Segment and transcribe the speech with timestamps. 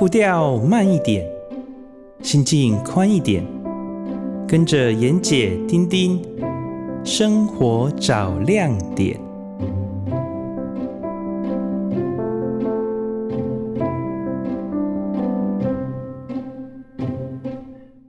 [0.00, 1.30] 步调慢一点，
[2.22, 3.44] 心境宽一点，
[4.48, 6.18] 跟着妍姐、丁丁，
[7.04, 9.20] 生活找亮点。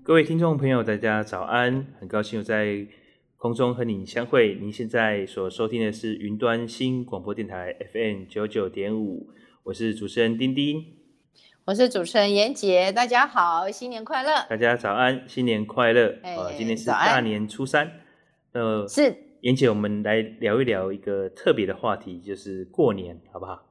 [0.01, 1.85] 各位听众朋友，大家早安！
[1.99, 2.87] 很高兴又在
[3.35, 4.57] 空中和你相会。
[4.61, 9.27] 您现在所收听的是云端新广播电台 FM 九九点五，
[9.63, 11.00] 我是主持人丁丁。
[11.63, 14.47] 我是主持人妍姐，大家好，新年快乐！
[14.49, 16.17] 大家早安，新年快乐！
[16.23, 17.99] 哎、呃，今天是大年初三，
[18.53, 23.63] 呃，是妍姐，我们来聊一聊一个特别的话题，就是过年，好不好？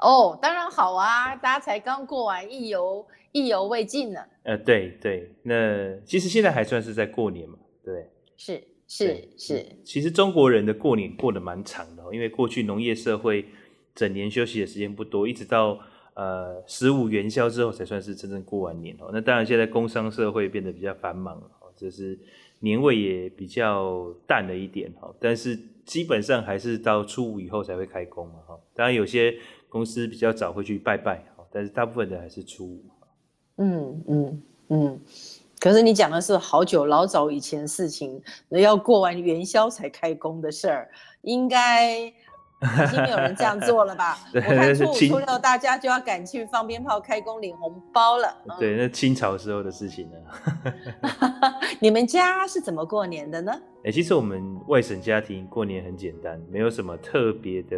[0.00, 4.20] 哦，当然好啊，大家才刚过完，意犹意犹未尽呢。
[4.42, 13.46] 呃，对对，那其实现在还算是在过年嘛，对，是是是，其实中国人的过年过得蛮长的，因为过去农业社会
[13.94, 15.78] 整年休息的时间不多，一直到。
[16.18, 19.08] 呃，十五元宵之后才算是真正过完年哦。
[19.12, 22.18] 那当然，现在工商社会变得比较繁忙哦，就是
[22.58, 25.14] 年味也比较淡了一点哈。
[25.20, 28.58] 但是基本上还是到初五以后才会开工嘛哈。
[28.74, 29.32] 当然，有些
[29.68, 32.84] 公司比较早会去拜拜哈，但是大部分的还是初五。
[33.58, 35.00] 嗯嗯嗯。
[35.60, 40.90] 可是你讲的是好久老早以前事情，要过完元宵才开工的事儿，
[41.22, 42.12] 应该。
[42.60, 44.18] 已经没有人这样做了吧？
[44.34, 48.36] 我看初五初六大家就要赶去放鞭炮、开工、领红包了。
[48.58, 50.16] 对，那清朝时候的事情呢？
[51.78, 53.52] 你们家是怎么过年的呢？
[53.84, 57.76] 哎，其实我们外省家庭过年很简单，没有什么特别的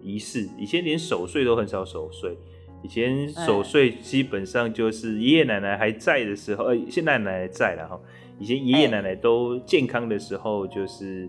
[0.00, 0.48] 仪式。
[0.56, 2.38] 以前连守岁都很少守岁，
[2.82, 8.00] 以前守岁基本上就是爷爷奶奶还在的时候，呃，现在奶奶在了哈。
[8.38, 11.28] 以前爷爷奶奶都健康的时候，就是。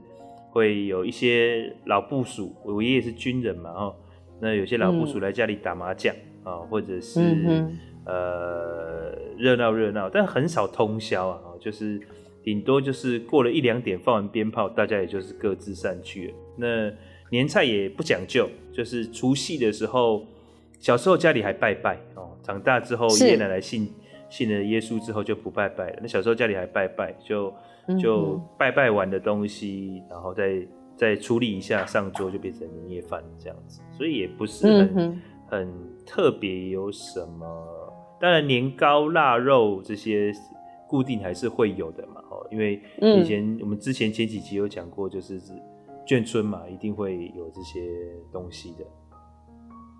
[0.52, 3.96] 会有一些老部属，我爷爷是军人嘛，哦，
[4.42, 6.14] 那有些老部属来家里打麻将
[6.44, 11.98] 啊，嗯，或者是，嗯，呃热闹热闹，但很少通宵啊，就是
[12.44, 16.34] 顶多就是过了一两点放完鞭炮，大家也就是各自散去了。
[16.58, 16.92] 那
[17.30, 20.26] 年菜也不讲究，就是除夕的时候，
[20.80, 23.90] 小时候家里还拜拜哦，长大之后爷爷奶奶信
[24.30, 26.00] 信了耶稣之后就不拜拜了。
[26.02, 27.54] 那小时候家里还拜拜就。
[28.00, 37.68] 就拜拜完的东西，然后再再处理一下上桌，就变成年夜饭这样子，所以也不是很、嗯、很特别有什么。
[38.20, 40.32] 当然年糕、腊肉这些
[40.88, 45.42] 固定还是会有的嘛，哦，因为以前我们之前前几集有讲过，就是
[46.06, 47.82] 眷村嘛，一定会有这些
[48.32, 48.86] 东西的。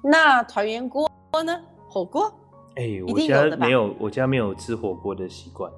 [0.04, 1.10] 那团圆锅
[1.44, 1.60] 呢？
[1.90, 2.32] 火锅？
[2.76, 5.72] 哎、欸，我家没有，我家没有吃火锅的习惯。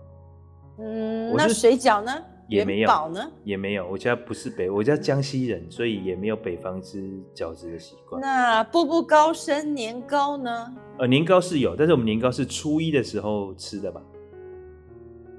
[0.78, 2.11] 嗯，那水饺呢？
[2.50, 2.79] 也没有。
[2.79, 3.31] 元宝呢？
[3.44, 3.89] 也没有。
[3.89, 7.01] 我家不是北，我家江西人，所以也没有北方吃
[7.34, 8.22] 饺子的习惯。
[8.22, 10.73] 那步步高升年糕呢？
[11.00, 14.01] 呃，年糕是有，但是我们年糕是初一的时候吃的吧？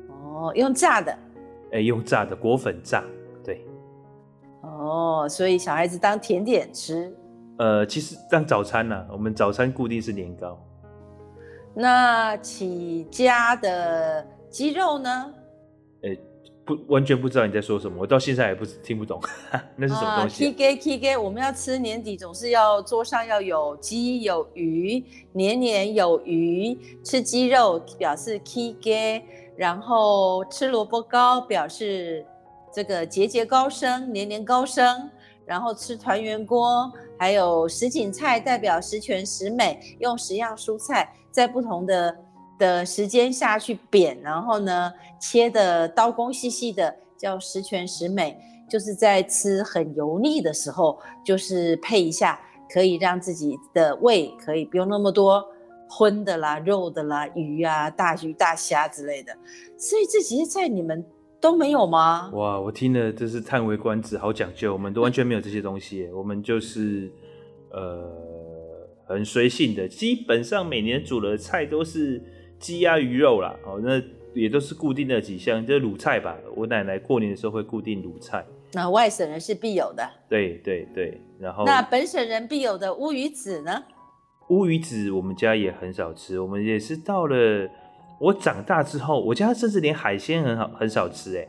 [0.08, 1.12] 哦，用炸的。
[1.12, 3.04] 哎、欸，用炸的，果粉炸，
[3.44, 3.66] 对。
[4.62, 7.14] 哦，所以小孩子当甜点吃。
[7.58, 10.58] 呃，其实当早餐呢、啊，我们早餐固定是年糕。
[11.74, 14.26] 那起家的。
[14.54, 15.34] 鸡肉呢？
[16.04, 16.20] 哎、欸，
[16.64, 19.20] 不，完全不知道你在说什么，我到现在也不听不懂，
[19.74, 20.46] 那是什么东西、啊？
[20.46, 26.78] 起鸡起鸡，我们要吃年底总是要桌上要有鸡有鱼，年年有余。
[27.02, 29.24] 吃鸡肉表示 K K，，
[29.56, 32.24] 然后吃萝卜糕表示
[32.72, 35.10] 这个节节高升，年年高升。
[35.44, 42.16] 然后吃团圆锅，还有什锦菜代表十全十美，用十样蔬菜在不同的。
[42.58, 48.36] 的时间下去扁，然后呢，切的刀工细细的，叫十全十美。
[48.66, 52.40] 就是在吃很油腻的时候，就是配一下，
[52.72, 55.44] 可以让自己的胃可以不用那么多
[55.86, 59.36] 荤的啦、肉的啦、鱼啊、大鱼大虾之类的。
[59.76, 61.04] 所以这些菜你们
[61.38, 62.30] 都没有吗？
[62.32, 66.08] 哇，我听了真是叹为观止，好讲究，我们都完全没有这些东西。
[66.08, 67.12] 我们就是
[67.70, 68.10] 呃
[69.06, 72.22] 很随性的，基本上每年煮的菜都是。
[72.58, 74.00] 鸡鸭鱼肉啦，哦，那
[74.32, 76.36] 也都是固定的几项，就是卤菜吧。
[76.56, 78.44] 我奶奶过年的时候会固定卤菜。
[78.72, 80.08] 那外省人是必有的。
[80.28, 83.84] 对对对，然后那本省人必有的乌鱼子呢？
[84.48, 87.68] 乌鱼子我们家也很少吃，我们也是到了
[88.18, 91.46] 我长大之后，我家甚至连海鲜很好很少吃哎。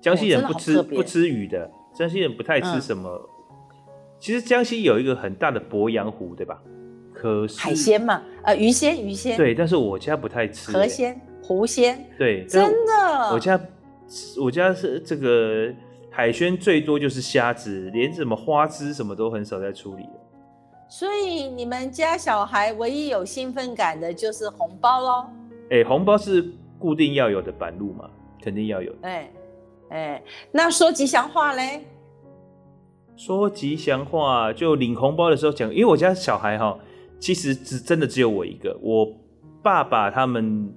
[0.00, 3.10] 江西人不吃、哦、不吃鱼的，江西人不太吃什么。
[3.10, 3.66] 嗯、
[4.20, 6.62] 其实江西有一个很大的鄱阳湖，对吧？
[7.18, 9.36] 可是海鲜嘛，呃，鱼鲜鱼鲜。
[9.36, 10.78] 对，但是我家不太吃、欸。
[10.78, 12.06] 河鲜、湖鲜。
[12.18, 13.32] 对，真的。
[13.32, 13.60] 我家，
[14.38, 15.72] 我家是这个
[16.10, 20.06] 海鲜最多就是虾子，连什么花枝什么都很少在处理。
[20.88, 25.26] 所以你们家小孩唯一有兴奋感的就是红包喽？
[25.70, 26.44] 哎、欸，红包是
[26.78, 28.08] 固定要有的板路嘛，
[28.40, 28.98] 肯定要有的。
[29.02, 29.30] 哎
[29.88, 30.22] 哎、
[30.52, 31.80] 那说吉祥话嘞？
[33.16, 36.78] 说吉祥话就领红包的时候讲，因为我家小孩哈，
[37.18, 38.78] 其实只真的只有我一个。
[38.82, 39.06] 我
[39.62, 40.72] 爸爸他们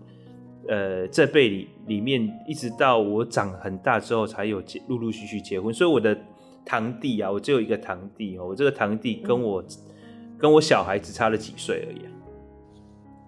[0.67, 5.73] 呃这辈里里面，一直到我长很大之后，才有结陆陆续续结婚。
[5.73, 6.17] 所以我的
[6.65, 12.11] 堂弟啊，我只有一个堂弟哦，我这个堂弟跟我、嗯、跟我小孩只差了几岁而已、啊。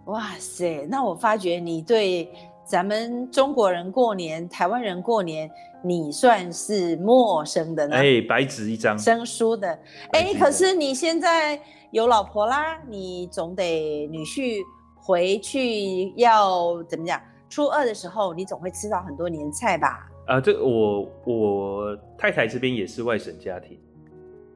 [0.06, 2.28] 哇塞，那我发觉你对
[2.72, 5.52] 咱们中国人过年、台湾人过年。
[5.84, 7.96] 你算是陌生的呢？
[7.96, 9.68] 哎、欸，白纸一张，生疏的。
[10.12, 11.60] 哎、欸，可是你现在
[11.90, 14.60] 有老婆啦，你总得女婿
[14.96, 17.20] 回去要怎么讲？
[17.50, 20.08] 初二的时候，你总会吃到很多年菜吧？
[20.28, 23.80] 啊，这个我我太太这边也是外省家庭，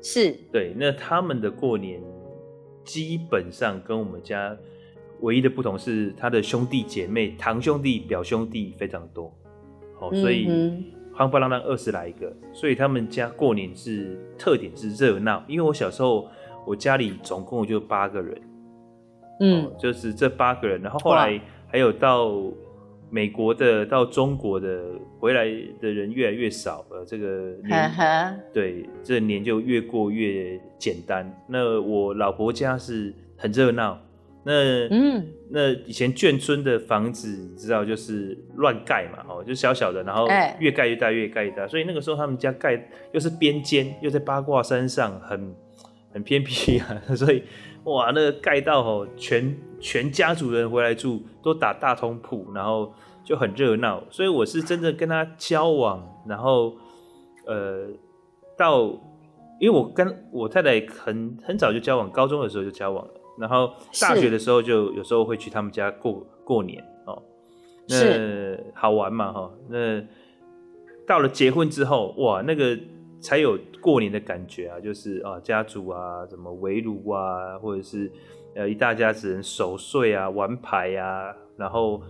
[0.03, 0.75] 是对。
[0.77, 1.99] 那他们的过年
[2.83, 4.55] 基本上跟我们家
[5.21, 9.33] 唯一的不同是，他的兄弟姐妹、堂兄弟、表兄弟非常多，
[9.99, 10.47] 好，所以。
[10.47, 10.83] 嗯
[11.17, 15.41] 夯不啷当二十来个，所以他们家过年是特点是热闹。
[15.47, 16.27] 因为我小时候，
[16.65, 18.41] 我家里总共就八个人，
[19.39, 20.81] 嗯，就是这八个人。
[20.81, 22.33] 然后后来还有到
[23.09, 24.83] 美国的、到中国的
[25.17, 25.45] 回来
[25.79, 31.33] 的人越来越少，呃，这个年对这年就越过越简单。
[31.47, 33.97] 那我老婆家是很热闹。
[34.47, 40.27] 那嗯，那以前眷村的房子你知道就是乱盖嘛，哦，就小小的，然后
[40.59, 41.67] 越盖越大，越盖越大。
[41.67, 45.55] 所以那个时候他们家盖又是边间，又在八卦山上，很
[46.13, 47.01] 很偏僻啊。
[47.17, 47.41] 所以
[47.85, 52.93] 哇，那个盖到哦，全全家族人回来住都打大通铺，然后
[53.23, 54.03] 就很热闹。
[54.11, 56.77] 所以我是真的跟他交往，然后
[57.47, 57.87] 呃，
[58.55, 58.83] 到
[59.59, 63.13] 因为我跟我太太很很早就交往，高中的时候就交往了。
[63.37, 67.21] 然后大学的时候就有时候会去他们家过过年哦，
[67.87, 69.51] 那好玩嘛哈。
[69.69, 70.01] 那
[71.05, 72.77] 到了结婚之后，哇，那个
[73.19, 78.11] 才有过年的感觉啊，就是啊家族啊，什么围炉啊，或者是
[78.55, 82.01] 呃一大家子人守岁啊，玩牌啊，然后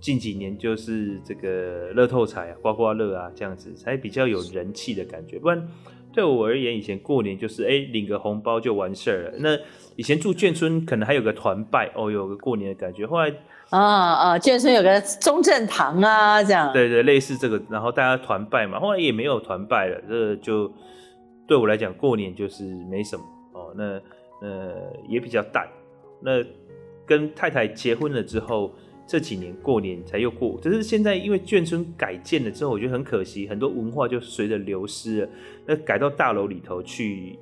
[0.00, 5.38] 近几年就是这个乐透彩啊，刮刮乐啊这样子，才比较有人气的感觉。
[5.38, 5.68] 不然
[6.14, 9.32] 对我而言，以前过年就是哎领个红包就完事儿了。
[9.38, 9.58] 那
[9.96, 13.04] 以前住眷村，可能还有个团拜哦，有个过年的感觉。
[13.06, 13.32] 后来
[13.70, 16.72] 啊啊，眷村有个中正堂啊，这样。
[16.72, 18.78] 对对，类似这个，然后大家团拜嘛。
[18.78, 20.72] 后来也没有团拜了，这个就
[21.46, 23.74] 对我来讲，过年就是没什么哦。
[23.76, 24.00] 那
[24.46, 24.74] 呃
[25.08, 25.68] 也比较淡。
[26.22, 26.42] 那
[27.06, 28.72] 跟太太结婚了之后，
[29.06, 30.58] 这几年过年才又过。
[30.62, 35.28] 只是现在因为眷村改建了之后，我觉得很可惜，很多文化就随着流失了。
[35.66, 37.38] 那改到大楼里头去。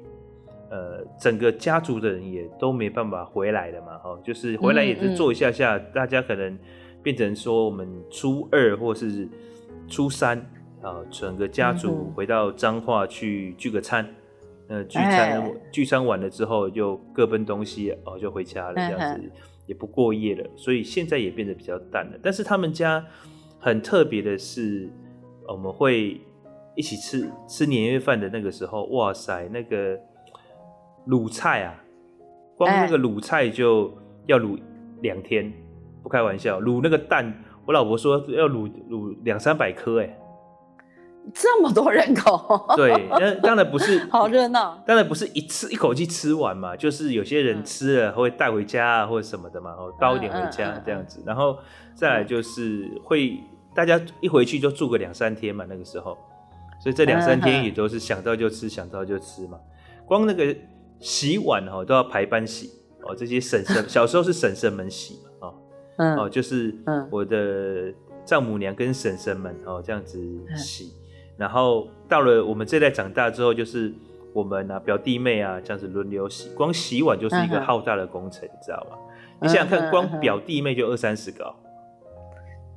[0.74, 6.58] 呃，整个家族的人也都没办法回来了嘛，哈，就是回来也是做一下下，嗯嗯、大家可能
[7.02, 9.28] 变成说我们初二或是
[9.86, 10.38] 初三
[10.80, 14.08] 啊，整个家族回到彰化去聚个餐，
[14.68, 19.30] 呃，聚餐、哎、聚餐完了之后就各奔东西哦，就回家了，这样子
[19.66, 22.18] 也不过夜了，所以现在也变得比较淡了。
[22.22, 23.04] 但是他们家
[23.58, 24.88] 很特别的是，
[25.48, 26.20] 我们会
[26.74, 29.98] 一起吃吃年夜饭的那个时候，哇塞，那个。
[31.08, 31.82] 卤菜啊，
[32.56, 33.92] 光那个卤菜就
[34.26, 34.56] 要卤
[35.00, 35.52] 两天，欸，
[36.00, 36.60] 不开玩笑。
[36.60, 40.16] 卤那个蛋，我老婆说要卤卤两三百颗，哎，
[41.34, 42.64] 这么多人口。
[42.76, 44.82] 对，那当然不是， 好热闹。
[44.86, 51.22] 当然不是一次一口气吃完嘛，就是有些人吃了会带回家啊，或者什么的嘛，包一点回家这样子。
[51.26, 51.58] 然后
[51.94, 53.38] 再来就是会
[53.74, 56.16] 大家一回去就住个两三天嘛，那个时候，
[56.82, 59.58] 所以这两三天也都是想到就吃，想到就吃嘛。
[60.06, 60.56] 光那个。
[61.04, 62.70] 洗碗哦都要排班洗
[63.02, 65.54] 哦，这些婶婶 小时候是婶婶们洗嘛哦，
[65.96, 66.72] 嗯、哦就是
[67.10, 67.92] 我的
[68.24, 70.16] 丈母娘跟婶婶们哦这样子
[70.54, 71.01] 洗，嗯、
[71.36, 73.92] 然后到了我们这代长大之后，就是
[74.32, 78.96] 我们啊表弟妹啊这样子轮流洗，光洗碗就是一个浩大的工程，嗯、你知道吗？
[79.40, 81.54] 你想想看，光表弟妹就二三十个，哦，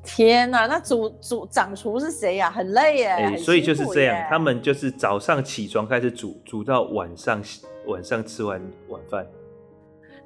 [0.03, 2.49] 天哪，那主主掌厨是谁呀？
[2.49, 7.41] 很累耶，欸，所以就是这样，他们就是早上起床开始煮，煮到晚上。
[7.87, 9.23] 晚上吃完晚饭，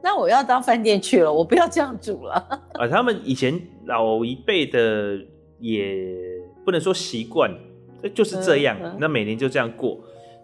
[0.01, 2.36] 那我要到饭店去了，我不要这样煮了。
[2.79, 5.19] 啊，他们以前老一辈的
[5.59, 6.15] 也
[6.63, 7.53] 不能说习惯，
[8.01, 10.00] 那就是这样，那每年就这样过。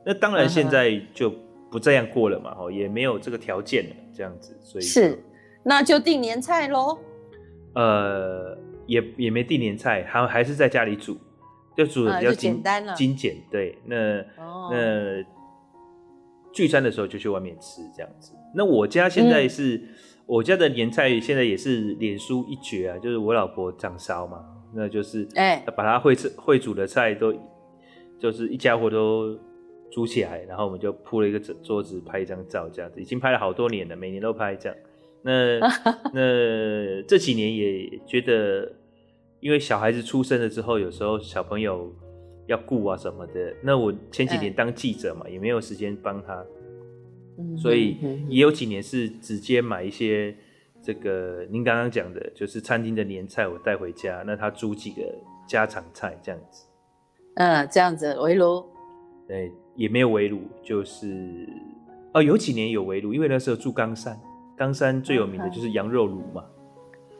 [0.05, 1.33] 那当然现在就
[1.71, 5.17] 不这样过了嘛，哦、嗯，也没有这个条件了，这样子，所以是，
[5.63, 6.97] 那就订年菜喽。
[7.73, 8.57] 呃，
[8.87, 11.17] 也也没订年菜，还还是在家里煮，
[11.75, 13.35] 就煮的比较简单了，精简。
[13.51, 15.25] 对，那、哦、那。
[16.53, 18.31] 聚餐的时候就去外面吃这样子。
[18.53, 19.89] 那我家现在是，嗯、
[20.25, 24.41] 我家的年菜现在也是脸书一绝啊，就是我老婆掌勺嘛，
[24.75, 27.33] 那就是哎，把他会吃会煮的菜都，
[28.19, 29.39] 就是一家伙都
[29.91, 34.77] 煮起来，然后我们就铺了一个桌子拍一张照这样子，已经拍了好多年了，每年都拍这样。
[35.21, 35.59] 那
[36.13, 38.71] 那这几年也觉得，
[39.39, 41.91] 因为小孩子出生了之后，有时候小朋友
[42.47, 43.55] 要顾啊什么的。
[43.63, 46.45] 那我前几年当记者嘛，欸、也没有时间帮他，
[47.57, 47.97] 所以
[48.29, 50.35] 也有几年是直接买一些
[50.85, 55.01] 这个您刚刚讲的，就是餐厅的年菜，我带回家，那他煮几个
[55.47, 56.67] 家常菜这样子。
[57.37, 58.63] 嗯，这样子围炉。
[59.27, 61.49] 对，也没有围炉，就是
[62.13, 64.15] 哦，有几年有围炉，因为那时候住冈山。
[64.55, 66.45] 冈山最有名的就是羊肉炉嘛，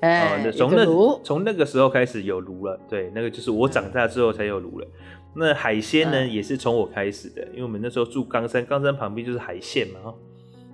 [0.02, 4.88] 哎、嗯，从、呃、那从那个时候开始有炉了，对，那个就是我长大之后才有炉了。
[5.34, 10.14] 那海鲜呢，嗯、也是从我开始的，因为我们那时候住冈山，冈山旁边就是海线嘛，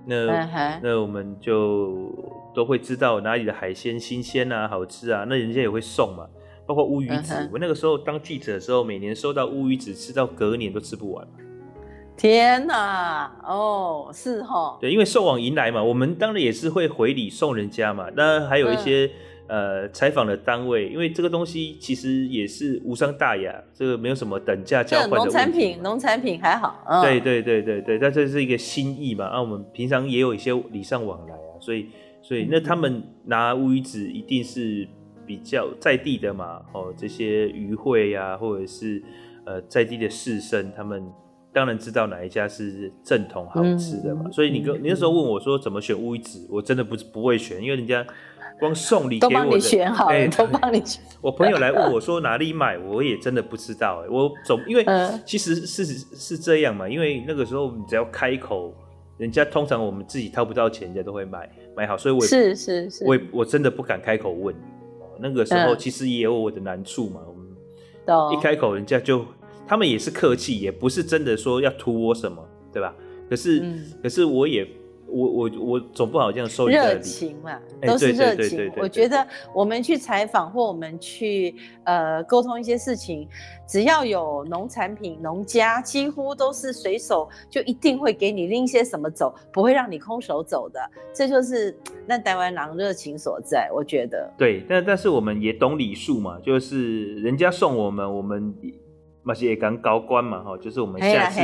[0.04, 2.10] 那、嗯、那我们就
[2.54, 6.26] 都会知道哪里的海鲜新鲜啊、好吃啊，那人家也会送嘛，
[6.66, 7.34] 包括乌鱼子。
[7.34, 11.26] 嗯、我那个时候当记者的时候，每年收到乌鱼子，吃到隔年都吃不完。
[12.14, 18.06] 天哪，哦，是哈，对，因为送往迎来嘛，我们当然也是会回礼送人家嘛。
[18.14, 19.10] 那还有一些、嗯、
[19.48, 25.16] 呃采访的单位，因为这个东西其实也是无伤大雅，这个没有什么等价交换的。
[25.16, 26.84] 农产品，农产品还好。
[26.88, 29.26] 嗯、对对对对对，但这是一个心意嘛。
[29.26, 31.88] 那、啊、我们平常也有一些礼尚往来啊，所以
[32.22, 34.86] 所以那他们拿乌鱼子一定是
[35.26, 36.62] 比较在地的嘛。
[36.72, 39.02] 哦，这些鱼会呀、啊，或者是
[39.44, 41.02] 呃在地的士绅他们。
[41.54, 48.02] 当然知道哪一家是正统好吃的嘛，嗯、所以你跟你那时候问我说怎么选乌鱼子，我真的不不会选，因为人家
[48.62, 51.02] 光送礼给我的，都帮你选好了，欸、都帮你选。
[51.20, 54.86] 我朋友来问我说哪里买，我也真的不知道哎，我总因为
[55.26, 58.72] 其实是是这样嘛，因为那个时候你只要开口，
[59.18, 64.54] 人家通常我们自己掏不到钱，人家都会买买好，所以我也是是是，我我真的不敢开口问。
[65.18, 69.24] 那个时候其实也有我的难处嘛，我们一开口人家就。
[69.64, 72.92] 他们也是客气，也不是真的说要图我什么，对吧？
[73.30, 74.66] 可是，嗯、可是我也，
[75.12, 78.72] 我我我总不好这样收人热情嘛，都是热情。
[78.78, 81.54] 我觉得我们去采访或我们去
[81.84, 83.28] 呃沟通一些事情，
[83.68, 90.80] 只要有农产品、农家，几乎都是随手就一定会给你拎些什么走，不会让你空手走的。
[91.14, 91.76] 这就是
[92.06, 94.32] 那台湾狼热情所在，我觉得。
[94.38, 98.54] 对，但但是我们也懂礼数嘛，就是人家送我们，我们。
[99.24, 101.40] 嘛是也刚高官嘛，哈，就是我们下次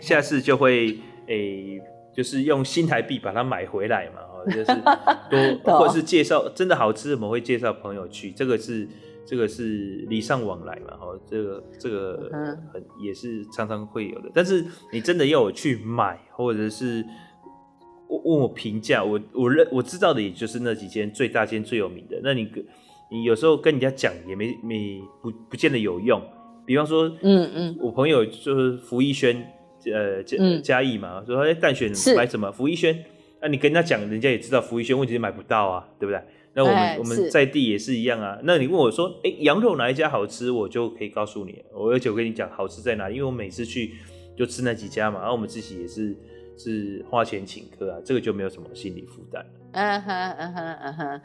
[0.00, 0.96] 下次就会
[1.26, 1.82] 诶、欸，
[2.16, 8.88] 就是用新台币把它买回来嘛，哈， 就是多或者是介绍真的好吃，我们会介绍朋友去，这个是
[9.26, 12.30] 这个是礼尚往来嘛，哈，这个这个
[12.72, 14.30] 很也是常常会有的。
[14.32, 17.04] 但是你真的要我去买，或者是
[18.08, 22.18] 问我评价，我我认我知道的也就是那几间最大间最有名的。
[22.22, 22.50] 那你
[23.10, 26.22] 你有时候跟人家讲也没没不不见得有用。
[26.64, 29.40] 比方说，嗯嗯，我朋友就是福一轩，
[29.92, 32.50] 呃，嘉嘉义嘛，说哎，淡水买什么？
[32.50, 33.04] 福一轩，
[33.40, 36.20] 那你跟他讲，人家也知道福一轩，问题是买不到啊，对不对？
[36.54, 38.38] 那我们我们在地也是一样啊。
[38.42, 40.50] 那你问我说，哎，羊肉哪一家好吃？
[40.50, 43.94] 我就可以告诉你，我而且我跟你讲好吃在哪里，因为我每次去
[44.36, 46.16] 就吃那几家嘛，然后我们自己也是
[46.56, 49.44] 是花钱请客啊，这个就没有什么心理负担。
[49.72, 51.20] 嗯哼嗯哼嗯哼，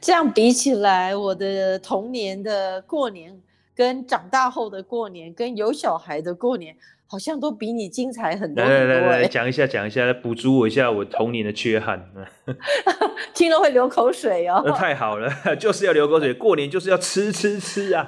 [0.00, 3.40] 这样比起来，我的童年的过年。
[3.76, 6.76] 跟长大后的过年，跟有小孩的过年，
[7.14, 8.78] 好像都比你精彩很多很多。
[8.88, 12.04] 来来来，讲一下，讲一下，来补足我一下我童年的缺憾。
[13.32, 14.60] 听了会流口水哦。
[14.66, 16.34] 那 太好了， 就是要流口水。
[16.34, 18.04] 过年就是要吃吃吃啊。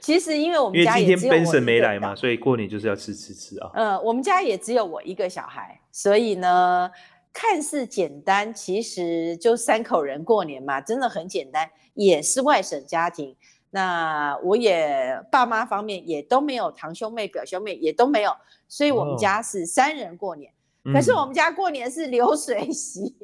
[0.00, 3.70] 其实因为我们家今天 Benson 没来嘛，所以过年就是要吃吃吃啊。
[3.74, 6.90] 嗯，我们家也只有我一个小孩，所以呢，
[7.30, 13.36] 看似简单，其实就三口人过年嘛，真的很简单，也是外省家庭。
[13.70, 18.34] 那我也爸妈方面也都没有堂兄妹表兄妹也都没有，
[18.68, 20.50] 所以我们家是三人过年。
[20.84, 23.14] 哦、可是我们家过年是流水席。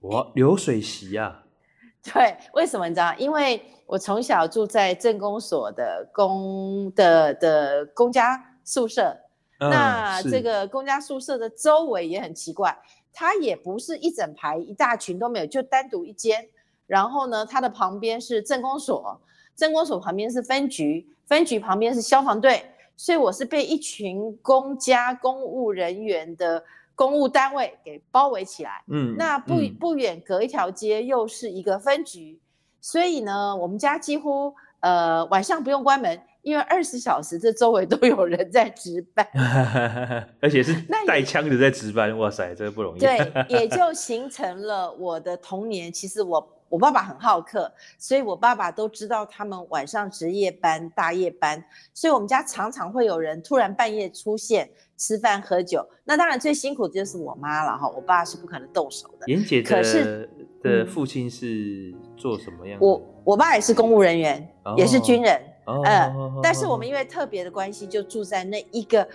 [0.00, 1.42] 哇，流水席呀？
[2.02, 3.14] 对，为什么你知道？
[3.16, 9.16] 因为我从小住在镇公所的公的的公家宿舍，
[9.60, 12.76] 嗯、那这个公家宿舍的周围也很奇怪，
[13.12, 16.48] 它也不是一整排一大群都没有，就单独一间。
[16.88, 19.18] 然后呢，它的旁边是镇公所。
[19.54, 22.64] 镇公所旁边是分局，分局旁边是消防队，
[22.96, 26.62] 所以我是被一群公家公务人员的
[26.94, 28.82] 公务单位给包围起来。
[28.88, 32.38] 嗯，那不不远隔一条街又是一个分局，
[32.80, 39.26] 所以呢，我们家几乎呃，晚上不用关门，因为二十小时这周围都有人在值班，
[40.40, 40.74] 而且是
[41.06, 42.98] 带枪的在值班，哇塞，这个不容易。
[42.98, 45.92] 对， 也就形成了我的童年。
[45.92, 46.40] 其实我
[46.72, 51.62] 我爸爸很好客，所以我爸爸都知道他们晚上值夜班、大夜班，
[51.92, 55.86] 所以我们家常常会有人突然半夜出现吃饭喝酒。
[56.02, 59.26] 那当然最辛苦的就是我妈了哈，我爸是不可能动手的。
[59.26, 60.30] 妍姐的可是
[60.62, 62.86] 的父亲是做什么样的？
[62.86, 65.38] 我我爸也是公务人员，哦、也是军人。
[65.66, 69.06] 哦、呃，哦、但是我们因为特别的关系，就住在那一个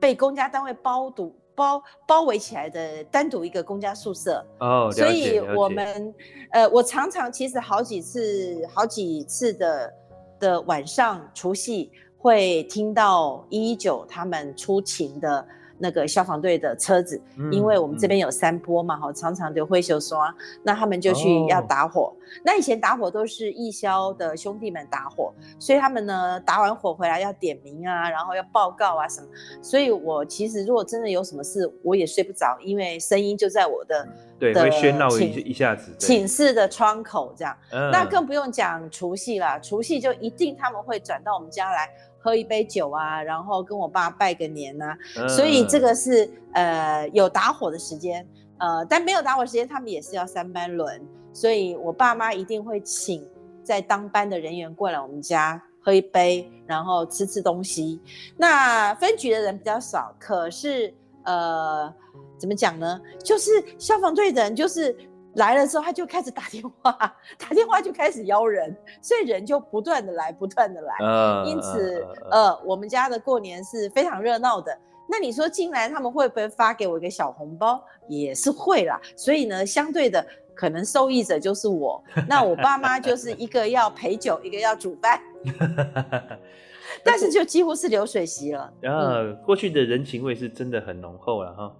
[0.00, 4.46] 被公家单位包堵、包包围起来的单独一个公家宿舍。
[4.60, 6.14] 哦，所以我们
[6.52, 9.92] 呃，我常常其实好几次、好几次的
[10.38, 15.46] 的晚上除夕会听到一一九他们出勤的。
[15.78, 22.02] 那个消防队的车子，嗯、因为我们这边有山坡嘛，哈、嗯，常常就会修刷，那他们就去要打火。
[22.02, 22.12] 哦、
[22.44, 29.26] 那以前打火都是义消的兄弟们打火，所以他们呢打完火回来要点名啊，然后要报告啊什么。
[29.62, 34.06] 所以我其实如果真的有什么事，我也睡不着，因为声音就在我的
[34.38, 37.56] 对会喧闹一一下子寝室的窗口这样。
[37.70, 41.88] 嗯、那更不用讲除夕啦，除夕就一定他们会转到我们家来。
[42.28, 51.00] 喝一杯酒啊，然后跟我爸拜个年啊，嗯、所以这个是呃有打火的时间，呃，但没有打火时间，他们也是要三班轮，
[51.32, 53.26] 所以我爸妈一定会请
[53.64, 57.98] 在当班的人员过来我们家喝一杯，然后吃吃东西。
[58.36, 60.92] 那分局的人比较少，可是
[61.24, 61.90] 呃
[62.38, 63.00] 怎么讲呢？
[63.24, 64.94] 就是消防队的人就是。
[65.38, 66.92] 来了之后，他就开始打电话，
[67.38, 70.94] 打电话就开始邀人，所以人就不断的来，不断的来。
[71.00, 74.76] Uh, 因此，呃，我们家的过年是非常热闹的。
[75.10, 77.82] 那你说进来他们会不会发给我一个小红包？
[78.08, 79.00] 也是会啦。
[79.16, 82.02] 所以呢，相对的，可能受益者就是我。
[82.28, 85.18] 那我爸妈就是一个要陪酒，一个要煮饭，
[87.02, 88.70] 但是就几乎是流水席了。
[88.80, 91.74] 然后、uh, 过去的人情味是真的很浓厚了哈。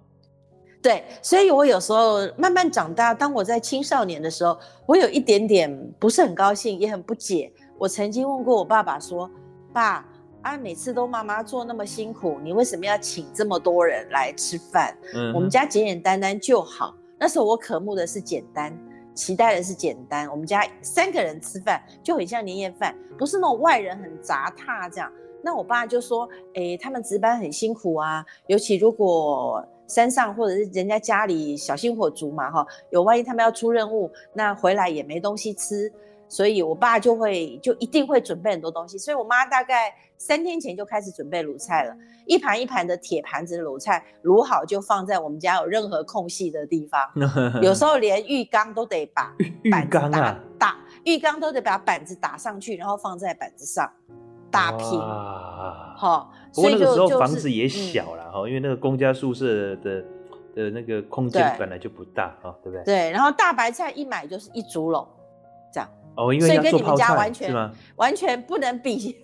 [0.81, 7.51] 对，所以我有时候慢慢长大，当我在青少年的时候，我有一点点不是很高兴，也很不解。
[7.77, 9.29] 我曾经问过我爸爸说
[9.73, 10.05] ：“爸，
[10.41, 14.97] 啊，每次都妈妈做那么辛苦，你为什么要请这么多人来吃饭？
[15.13, 16.95] 嗯，我们家简简单单就好。
[17.17, 18.73] 那时候我渴慕的是简单，
[19.13, 20.29] 期待的是简单。
[20.29, 25.11] 我们家三个人吃饭就很像年夜饭，不是那种外人很杂沓这样。
[25.43, 29.61] 那我爸就说：哎，他们值班很辛苦啊，尤其如果……
[29.89, 35.91] 山上或者是人家家里小心火烛嘛，哈，有万一他们要出任务，那回来也没东西吃，
[36.29, 41.95] 所以我爸就会就一定会准备很多东西，所以我妈大概三天前就开始准备卤菜了，
[42.27, 47.01] 一盘一盘的铁盘子的卤菜卤好就放在我们家有任何空隙的地方，
[47.63, 49.33] 有时候连浴缸都得把
[49.71, 53.91] 板子打打，啊、打浴缸都得把板子打上去，然后放在板子上。
[54.51, 54.99] 大坪，
[55.95, 60.03] 好，不过那个时候房子也小了哈，因为那个公家宿舍的
[60.55, 62.83] 的那个空间本来就不大啊，对不对？
[62.83, 65.07] 对，然后大白菜一买就是一竹笼，
[65.73, 67.53] 这样哦，因为跟你们家完全？
[67.95, 69.15] 完全不能比。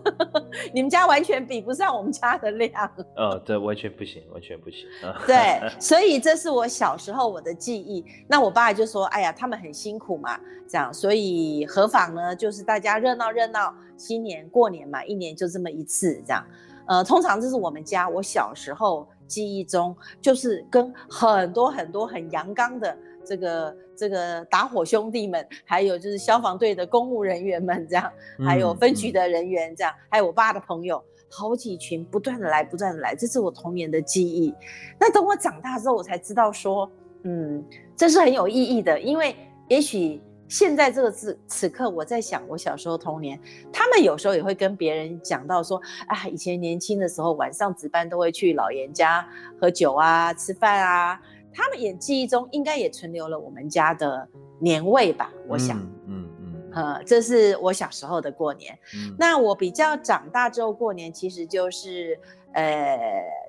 [0.72, 4.86] 你们家完全比不上我们家的量 哦，对，完全不行，完全不行。
[5.26, 8.04] 对，所以这是我小时候我的记忆。
[8.26, 12.34] 那我爸就说：“哎呀，他们很辛苦嘛，这样，所以何妨呢？
[12.34, 16.44] 就是大家热闹热闹，新年过年嘛，一年就这么一次，这样。
[16.86, 22.96] 呃，通常这是我们家我小时候记忆中，就是跟很多很多很阳刚的。”
[23.28, 28.10] 这个这个打火兄弟们，还有就是消防队的公务人员们，这样，
[28.42, 34.54] 还有分局的人员，这样，嗯、还有我爸的朋友，好几群不断的来，不断的来，这是我童年的记忆。
[34.98, 36.90] 那等我长大之后，我才知道说，
[37.24, 37.62] 嗯，
[37.94, 39.36] 这是很有意义的，因为
[39.68, 43.38] 也许现在这个字此刻，我在想我小时候童年，
[43.70, 49.28] 他们有时候也会跟别人讲到说，啊，以前年轻的时候晚上值班都会去老严家
[49.60, 51.20] 喝酒啊，吃饭啊。
[51.52, 54.28] 他们也记忆中应该也存留了我们家的
[54.60, 58.78] 年味吧，我想，嗯嗯，呃，这是我小时候的过年。
[58.94, 62.18] 嗯、那我比较长大之后过年，其实就是
[62.52, 62.98] 呃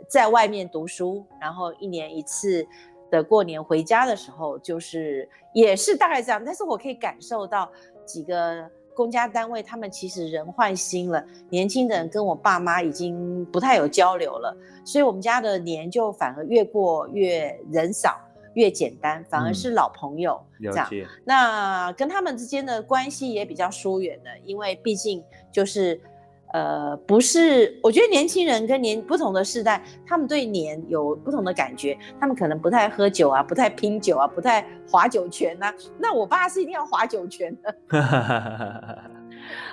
[0.07, 2.65] 在外面读书，然后一年一次
[3.09, 6.43] 的过年回家的时候，就是也是大概这样。
[6.43, 7.71] 但是我可以感受到
[8.05, 8.69] 几个。
[8.99, 18.19] 公家单位，他们其实人换新了，年轻的人跟我爸妈已经不太有交流了，所以我们家的年就反而越过越人少，
[18.55, 20.89] 越简单，反而是老朋友、嗯、这样。
[21.23, 26.01] 那跟他们之间的关系也比较疏远了，因为毕竟就是。
[26.53, 35.73] 呃，不是，我觉得年轻人跟年不同的世代，他们对年有不同的感觉，他们可能不太喝酒啊，不太拼酒啊，不太划酒拳呐、啊。
[35.97, 37.75] 那我爸是一定要划酒拳的。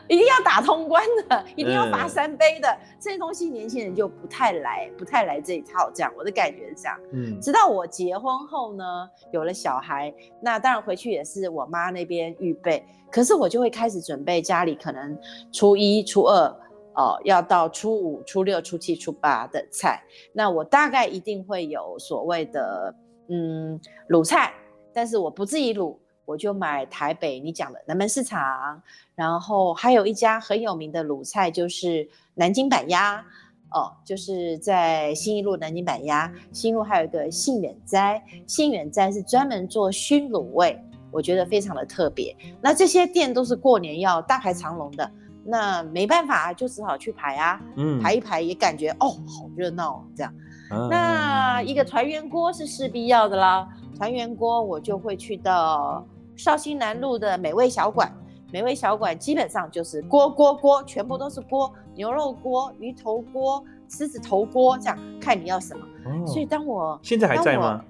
[0.09, 5.91] 一定要打通关的，一定要罚三杯的、嗯、这些东西，年轻人就不太来，不太来这一套。
[5.93, 6.97] 这样，我的感觉是这样。
[7.13, 8.85] 嗯，直到我结婚后呢，
[9.33, 12.87] 有了小孩，那当然回去也是我妈那边预备。
[13.11, 15.19] 可是我就会开始准备家里可能
[15.53, 16.57] 初一、初二，
[16.97, 20.03] 哦，要到初五、初六、初七、初八的菜。
[20.33, 22.95] 那我大概一定会有所谓的
[23.29, 24.53] 嗯卤菜，
[24.93, 25.97] 但是我不自己卤。
[26.25, 28.83] 我就买台北你讲的南门市场，
[29.15, 33.25] 然后还有一家很有名的卤菜，就是南京板鸭
[33.71, 36.29] 哦，就是在新一路南京板鸭。
[36.51, 40.77] 新路还有一个信远斋，信远斋是专门做熏卤味，
[41.13, 42.37] 我觉得非常的特别。
[42.61, 45.09] 那这些店都是过年要大排长龙的，
[45.47, 50.35] 那没办法就只好去排啊，嗯，排一排也感觉哦好热闹这样。
[50.71, 56.05] 啊、那一个团圆锅是势必要的啦，团圆锅我就会去到。
[56.39, 58.13] 绍兴南路的美味小馆，
[58.53, 65.83] 美味小馆基本上就是锅锅锅，全部都是锅，牛肉锅、鱼头锅、狮子头锅，这样看你要什么。
[66.05, 67.83] 哦、所以当我现在还在吗？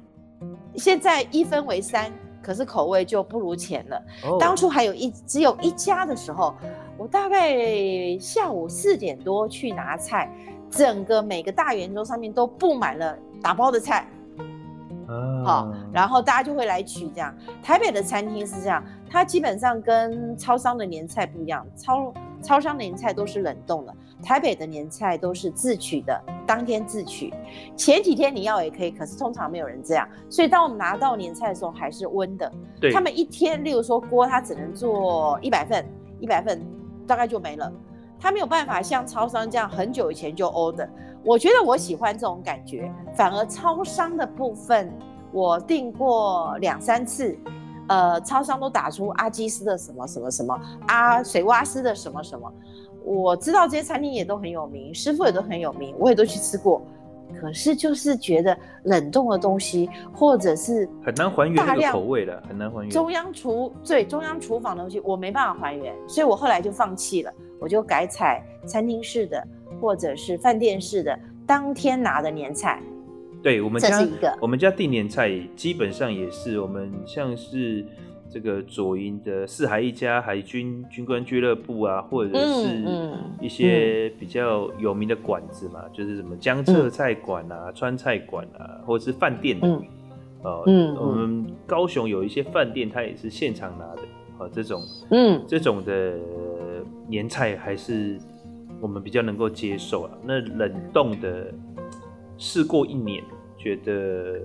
[0.77, 2.13] 现在一分为三，
[2.47, 4.01] 可是口味就不如前了。
[4.23, 6.55] 哦、当初还有一只有一家的时候，
[6.97, 10.33] 我大概下午四点多去拿菜，
[10.71, 14.07] 整个每个大圆桌上面都布满了打包的菜。
[15.45, 17.35] 好，然后大家就会来取这样。
[17.61, 18.81] 台北的餐厅是这样，
[19.11, 27.33] 它基本上跟超商的年菜不一样，超超商的年菜都是冷冻的，台北的年菜都是自取的，当天自取。
[27.77, 32.51] 前几天你要也可以，可是通常没有人这样，所以当我们拿到年菜的时候还是温的。
[32.81, 35.85] 对，他们一天，例如说锅，他只能做一百份，
[36.19, 36.61] 一百份
[37.07, 37.73] 大概就没了，
[38.19, 40.89] 他没有办法像超商这样很久以前就 order。
[41.25, 44.93] 我觉得我喜欢这种感觉，反而超商的部分
[45.33, 47.37] 我订过两三次，
[47.89, 52.53] 呃，超商都打出阿基斯的什么什么什么，阿水蛙斯的什么什么，
[53.07, 56.83] 我知道这些餐厅也都很有名，师傅也都很有名，我也都去吃过，
[57.41, 62.91] 可是就是觉得冷冻的东西或者是很难还原那个口味的，很难还原。
[62.91, 69.43] 中央厨对中央厨房的东西我没办法还原，所以我后来就放弃了，我就改采餐厅式的。
[69.81, 72.81] 或者是饭店式的当天拿的年菜，
[73.43, 74.01] 对我们家，
[74.41, 77.85] 我们家订年菜基本上也是我们像是
[78.37, 82.85] 这个左营的四海一家海军军官俱乐部啊，或者是
[83.41, 89.83] 一些比较有名的馆子嘛，嗯嗯、就是什么江浙菜馆啊、嗯、川菜馆啊，或者是饭店的，嗯、
[90.43, 94.03] 呃，嗯，我们高雄有一些饭店，它也是现场拿的，
[94.41, 96.19] 呃，这种，嗯，这种的
[97.09, 98.19] 年菜还是。
[98.79, 101.51] 我们比较能够接受啊，那冷冻的
[102.37, 103.25] 试过一年，
[103.57, 104.39] 觉得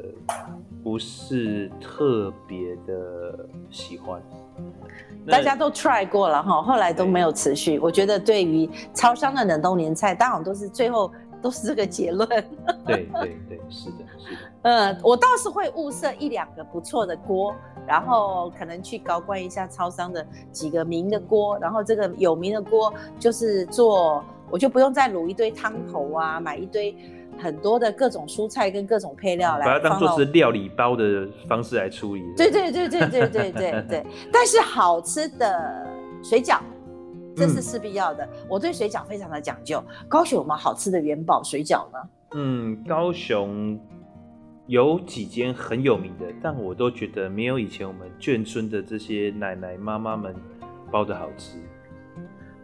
[0.83, 4.21] 不是特别的喜欢。
[5.27, 7.77] 大家都 try 过了哈，后来都没有持续。
[7.79, 12.27] 我觉得对于超商的冷冻年菜，当然都是最后都是这个结论。
[12.85, 14.41] 对对对，是的，是的。
[14.63, 17.53] 嗯，我倒是会物色一两个不错的锅。
[17.87, 26.95] 然后可能去高观一下超商的几个名的锅，然后这个有名的锅就是做，我就不用再卤一堆汤头啊，买一堆
[27.41, 32.23] 很多的各种蔬菜跟各种配料来，把它当做是料理包的方式来处理。
[32.37, 34.05] 对对对对对对对 对。
[34.31, 35.87] 但是好吃的
[36.23, 36.59] 水饺，
[37.35, 38.23] 这是势必要的。
[38.23, 39.83] 嗯、我对水饺非常的讲究。
[40.07, 41.99] 高雄有没有好吃的元宝水饺呢？
[42.35, 43.79] 嗯，高雄。
[44.67, 50.33] 有几间很有名的，但我都觉得没有以前我们眷村的这些奶奶妈妈们
[50.89, 51.57] 包的好吃。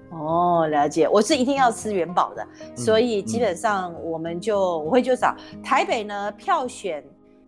[0.10, 7.04] 哦，了解，我是一定要吃元宝的，嗯、所以基本上我们就、嗯、我会就找台北呢票选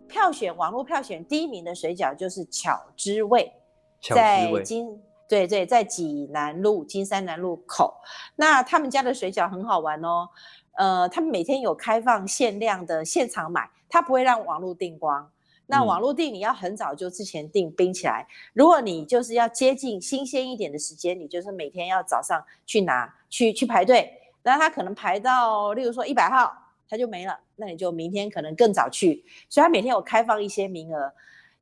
[0.06, 3.52] 票选网络票选第一名的水饺就是巧之味，
[4.00, 7.94] 之味在金对对，在济南路金山南路口，
[8.36, 10.28] 那他们家的水饺很好玩哦。
[10.72, 15.30] 呃，他们每天有开放限量的现场买，他不会让网络订光。
[15.70, 18.26] 那网络订你要很早就之前订冰起来。
[18.52, 24.12] 如果你就是要接近新鲜一点的时间，你就是每天要早上去拿去去排队。
[24.42, 26.52] 那他可能排到，例如说一百号，
[26.88, 27.38] 他就没了。
[27.56, 29.24] 那你就明天可能更早去。
[29.48, 31.12] 所以他每天有开放一些名额，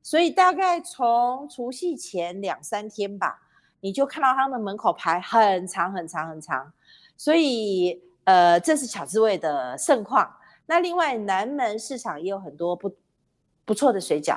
[0.01, 3.39] 所以大概从除夕前两三天吧，
[3.79, 6.73] 你就看到他们门口排很长很长很长。
[7.15, 8.01] 所以。
[8.25, 10.31] 呃，这是巧滋味的盛况。
[10.67, 12.95] 那另外南门市场也有很多不
[13.69, 14.35] 不错的水饺。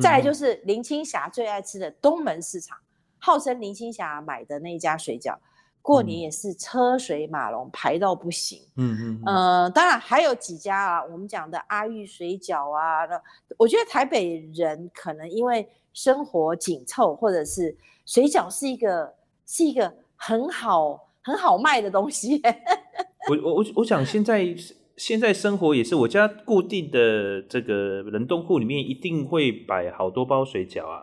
[0.00, 2.82] 再来就是林青霞最爱吃的东门市场，嗯、
[3.20, 5.36] 号称林青霞买的那家水饺，
[5.80, 8.60] 过年也是车水马龙排到不行。
[8.74, 9.22] 嗯嗯。
[9.24, 13.22] 呃，当然还有几家啊，我们讲的阿玉水饺啊，那
[13.56, 19.14] 我觉得台北人可能因为生活紧凑，或者是水饺是一个
[19.46, 19.94] 是一个。
[20.24, 22.40] 很好很好卖的东西。
[23.28, 24.46] 我我我我想现在
[25.02, 31.02] 现在生活也是，我家固定的这个冷冻库里面一定会摆好多包水饺啊。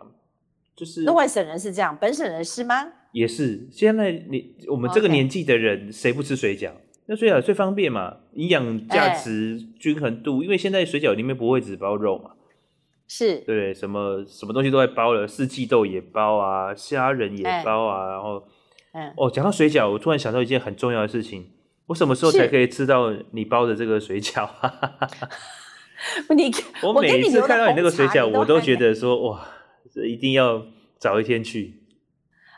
[0.74, 2.74] 就是那外省人是这样，本省人是吗？
[3.12, 3.68] 也是。
[3.70, 6.70] 现在你我们这个年纪的人谁不吃水饺.
[7.04, 12.30] 那水饺最方便嘛，营养价值均衡度，欸，因为现在水饺里面不会只包肉嘛。
[13.06, 18.42] 是对，什么什么东西都在包了，四季豆也包啊，虾仁也包啊，欸、然后，
[18.92, 21.50] 嗯，哦，讲到水饺，我突然想到一件很重要的事情，
[21.90, 24.48] 我什么时候才可以吃到你包的这个水饺？
[26.30, 26.48] 你
[26.84, 29.44] 我每一次看到你那个水饺，我都觉得说哇，
[29.92, 30.64] 这一定要
[30.98, 31.82] 早一天去。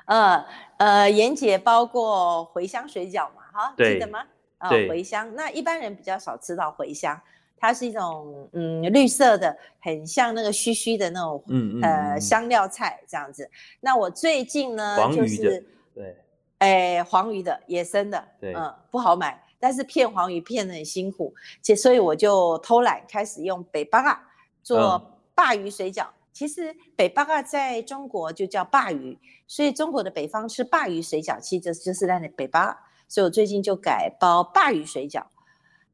[0.04, 0.44] 呃
[0.76, 3.42] 呃，妍姐包过茴香水饺嘛？
[3.54, 4.18] 哈，记得吗？
[4.58, 7.18] 啊、哦，茴香，那一般人比较少吃到茴香。
[7.56, 13.48] 它是一种嗯绿色的，很像那个须须的那种嗯，嗯呃香料菜这样子。
[13.80, 15.64] 那我最近呢就是
[15.94, 16.16] 对，
[16.62, 24.28] 哎、欸、黄鱼的野生的，对，嗯不好买，但是片黄鱼片得很辛苦，且所以我就偷懒开始用北巴嘎
[24.62, 26.04] 做鲅鱼水饺。
[26.04, 35.24] 嗯、其实北巴嘎在中国就叫鲅鱼，所以中国的北方吃鲅鱼水饺，其实就是就是在那北巴，所以我最近就改包鲅鱼水饺。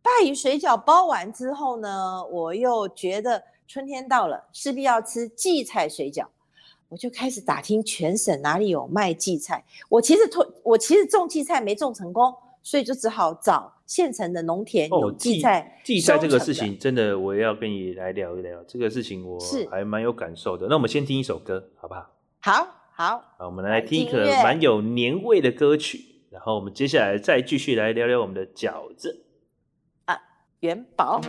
[0.02, 6.26] 鲅鱼水饺包完之后呢，我又觉得春天到了，势必要吃荠菜水饺，
[6.88, 9.62] 我就开始打听全省哪里有卖荠菜。
[9.88, 15.81] 我其实种我其实种荠菜没种成功，所以就只好找县城的农田有荠菜。
[15.85, 18.62] 荠菜这个事情真的，我要跟你来聊一聊。
[18.64, 19.38] 这个事情我
[19.70, 20.66] 还蛮有感受的。
[20.68, 22.11] 那我们先听一首歌，好不好？
[22.40, 29.24] 好，好，好，我们来听一个蛮有年味的歌曲，然后我们接下来再继续来聊聊我们的饺子
[30.07, 30.18] 啊。
[30.61, 31.20] 元宝。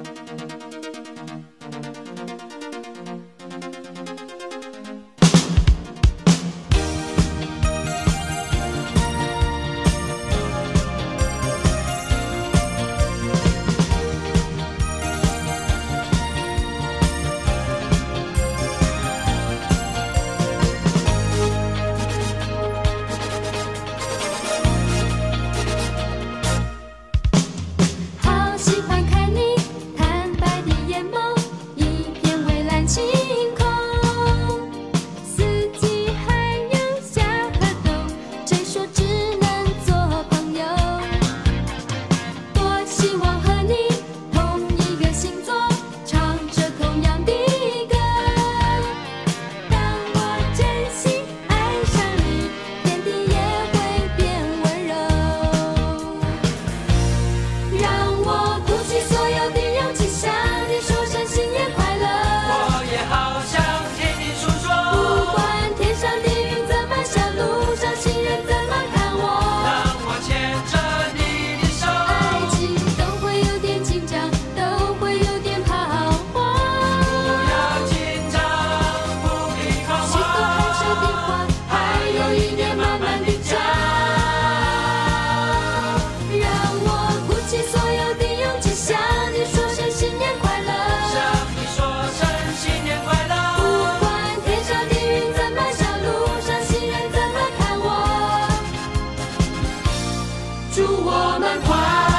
[101.42, 102.19] 我们。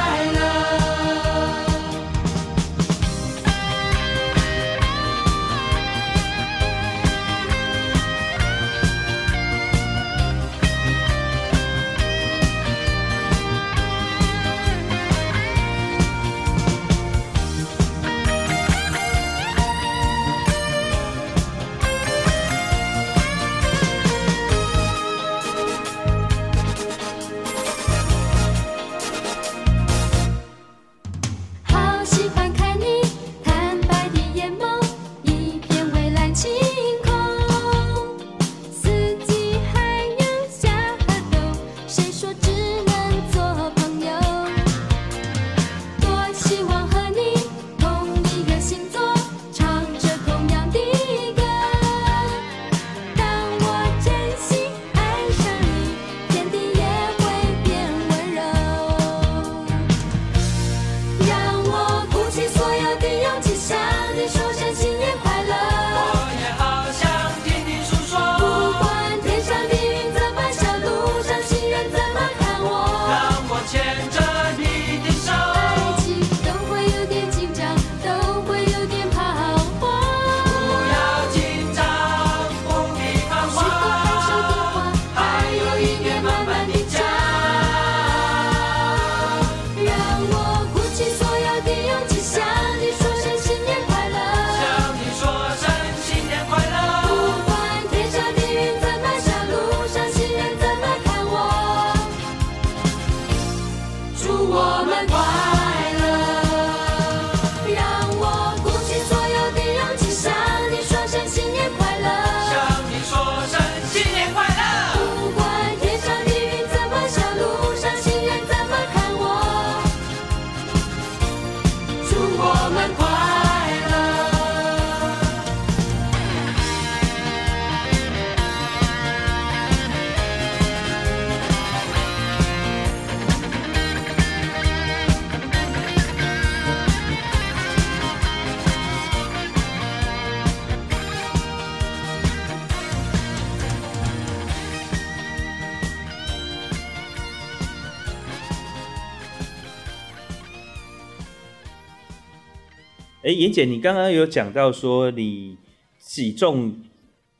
[153.40, 155.57] 妍姐，你刚刚有讲到说你
[155.98, 156.79] 喜种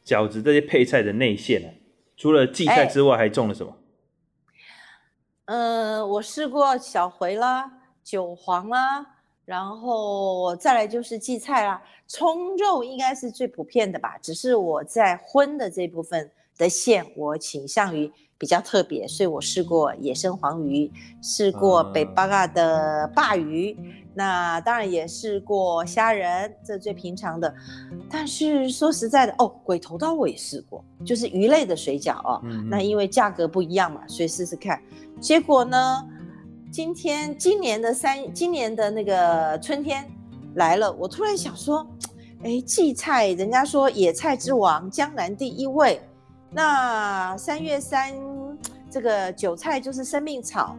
[0.03, 1.69] 饺子这些配菜的内馅啊，
[2.17, 3.77] 除了荠菜之外，还种了什么？
[5.45, 7.71] 呃，我试过小茴啦、
[8.03, 9.05] 韭黄啦，
[9.45, 14.17] 然后再来就是荠菜啦，葱肉应该是最普遍的吧。
[14.23, 20.91] 只是我在荤的这部分的馅，我倾向于比较特别，所以我试过野生黄鱼，
[21.23, 23.77] 试过北巴嘎的鲅鱼。
[23.79, 27.55] 嗯那当然也试过虾仁，这最平常的。
[28.11, 32.39] 但是说实在的，哦，鬼头刀我也试过，就是鱼类的水饺哦。
[32.45, 32.69] 嗯嗯。
[32.69, 34.79] 那因为价格不一样嘛，所以试试看。
[35.19, 36.07] 结果呢，
[36.71, 40.07] 今天今年的三，今年的那个春天
[40.57, 41.87] 来了，我突然想说，
[42.43, 45.99] 哎，荠菜，人家说野菜之王，江南第一位。
[46.51, 48.13] 那三月三，
[48.91, 50.77] 这个韭菜就是生命草，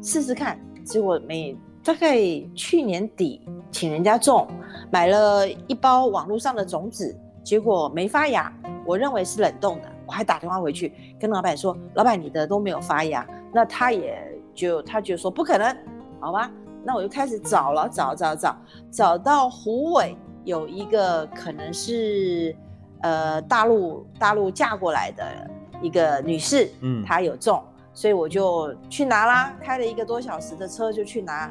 [0.00, 0.56] 试试看。
[0.84, 1.56] 结果没。
[1.86, 2.18] 大概
[2.52, 4.48] 去年底请人家种，
[4.90, 8.52] 买了一包网络上的种子，结果没发芽。
[8.84, 14.20] 我认为是冷冻的，我还打电话回去跟老板说：“老板，你的都没有发芽。”那他也
[14.52, 15.76] 就他就说不可能，
[16.18, 16.50] 好吧？
[16.82, 18.56] 那我就开始找了，找找找，
[18.90, 22.52] 找到虎尾有一个可能是
[23.02, 25.48] 呃大陆大陆嫁过来的
[25.80, 27.62] 一个女士，嗯，她有种。
[27.96, 31.50] 所以我就去拿啦，开了一个多小时的车就去拿。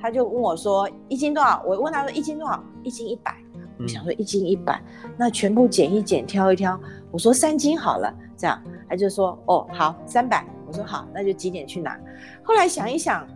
[0.00, 1.62] 他就问我说一斤多少？
[1.66, 2.64] 我问他说一斤多少？
[2.82, 3.36] 一斤一百。
[3.78, 4.80] 我想说一斤一百，
[5.18, 6.80] 那全部捡一捡，挑一挑。
[7.10, 10.46] 我说三斤好了，这样他就说哦好三百。
[10.66, 11.98] 我说好，那就几点去拿？
[12.42, 13.26] 后来想一想，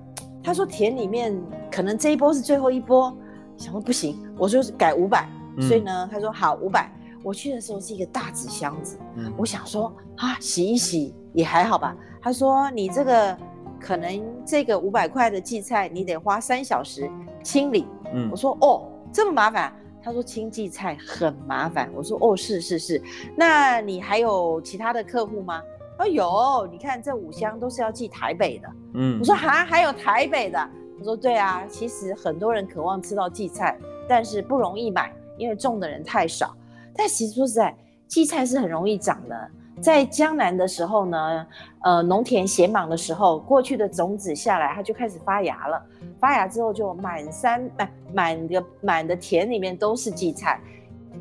[0.42, 1.38] 他说田里面
[1.70, 3.14] 可能这一波是最后一波，
[3.58, 5.28] 想说不行，我说改五百。
[5.60, 6.90] 所以呢，他说好五百。
[7.26, 8.96] 我去的时候是一个大纸箱子，
[9.36, 11.96] 我想说啊洗一洗也还好吧。
[12.22, 13.36] 他说：“你这个
[13.80, 17.10] 可能这个五百块的荠菜，你得花三小时
[17.42, 17.84] 清理。”
[18.14, 23.02] 嗯，我说：“哦，这么麻烦。”他说：“清荠菜很麻烦。”我说：“哦，是是是。
[23.36, 25.60] 那你还有其他的客户吗？”
[25.98, 30.58] 他说：“有，你看这五箱都是要寄台北的。”嗯，我说：“哈，还有台北的？”
[30.96, 33.76] 他说：“对啊，其实很多人渴望吃到荠菜，
[34.08, 36.56] 但是不容易买，因为种的人太少。
[36.96, 37.74] 但其实说实在，
[38.08, 41.46] 荠菜是很容易长的。”在江南的时候呢，
[41.82, 45.82] 呃，农田闲忙的时候，过去的种子下来，它就开始发芽了。
[46.18, 50.58] 发芽之后就满山满满的满的田里面都是荠菜，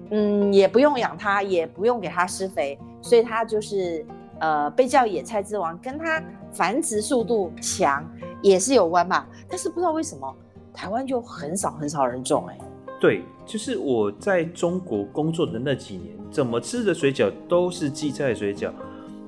[0.10, 4.06] 嗯，也不用养它，也不用给它施肥，所以它就是
[4.40, 8.10] 呃被叫野菜之王，跟它繁殖速度强
[8.42, 9.28] 也是有关吧。
[9.50, 10.34] 但是不知道为什么
[10.74, 12.58] 台湾就很少很少人种哎、
[13.06, 18.72] 对，就是我在中国工作的那几年，怎么吃的水饺都是荠菜水饺，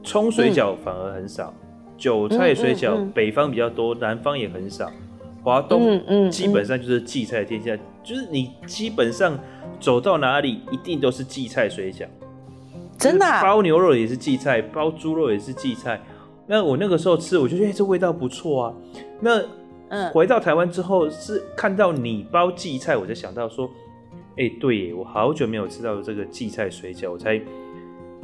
[0.03, 2.97] 葱水饺反而很少，嗯、韭菜水饺、嗯。
[2.97, 4.91] 嗯嗯、北方比较多，南方也很少，
[5.43, 9.37] 华东基本上就是荠菜天下，就是你基本上
[9.79, 12.07] 走到哪里一定都是荠菜水饺，
[12.97, 16.01] 真的、啊，包牛肉也是荠菜，包猪肉也是荠菜。
[16.47, 18.73] 那我那个时候吃，我就觉得、欸、这味道不错啊。
[19.19, 19.39] 那
[19.89, 23.69] 嗯，回到台湾之后是看到你包荠菜，我就想到说，
[24.31, 27.41] 哎、欸，对耶，我好久没有吃到这个荠菜水饺，我才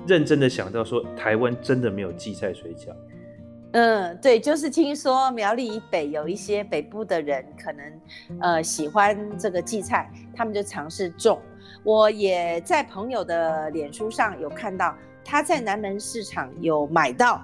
[0.05, 2.89] 认真的想到说，台湾真的没有荠菜水饺。
[3.71, 8.01] 嗯，对，就是听说苗栗以北有一些北部的人可能
[8.39, 11.39] 呃喜欢这个荠菜，他们就尝试种。
[11.83, 14.95] 我也在朋友的脸书上有看到，
[15.25, 17.41] 他在南门市场有买到。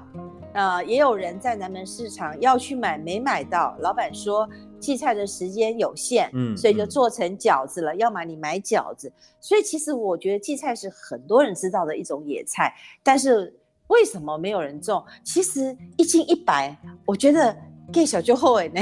[0.54, 3.76] 呃，也有人在南门市场要去买，没买到。
[3.80, 7.94] 老板说荠菜的时间有限，嗯，所以就做成饺子了。
[7.94, 9.12] 嗯、要么你买饺子。
[9.40, 12.74] 所以其实我觉得荠菜是很多人知道的一种野菜，
[13.04, 13.54] 但是
[13.88, 15.04] 为什么没有人种？
[15.24, 16.76] 其实一斤一百，
[17.06, 17.56] 我觉得
[17.94, 18.82] 给小就后悔呢。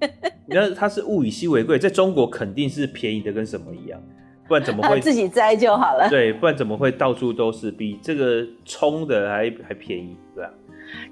[0.46, 4.02] 你看它是物以稀为贵，在中国肯定是便宜的跟什么一样，
[4.48, 6.08] 不然怎么会 自己摘就好了？
[6.10, 10.50] 对，不然怎么会到处都是，比这个葱的还还便宜，对吧？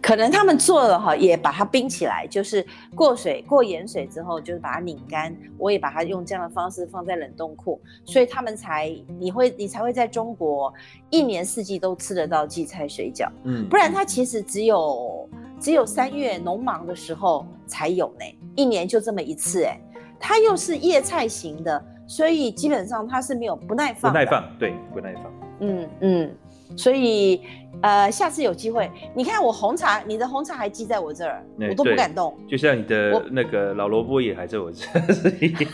[0.02, 2.64] 可能他们做了哈，也把它冰起来，就是
[2.94, 5.34] 过水过盐水之后，就是把它拧干。
[5.58, 10.72] 我也把它用这样的方式放在冷冻库，所以他们才你会你才会在中国
[11.10, 13.28] 一年四季都吃得到荠菜水饺。
[13.44, 15.28] 嗯，不然它其实只有
[15.58, 18.24] 只有三月农忙的时候才有呢，
[18.56, 19.78] 一年就这么一次哎。
[20.18, 24.12] 它又是叶菜型的，所以基本上它是没有不耐放。
[24.12, 25.24] 不耐放，对，不耐放。
[25.60, 26.36] 嗯嗯。
[26.76, 27.42] 所以，
[27.82, 32.36] 呃，下次有机会，你看我红茶，你的红茶还积在我这儿，欸、我都不敢动。
[32.48, 35.72] 就像你的那个老萝卜也还在我这儿是一样。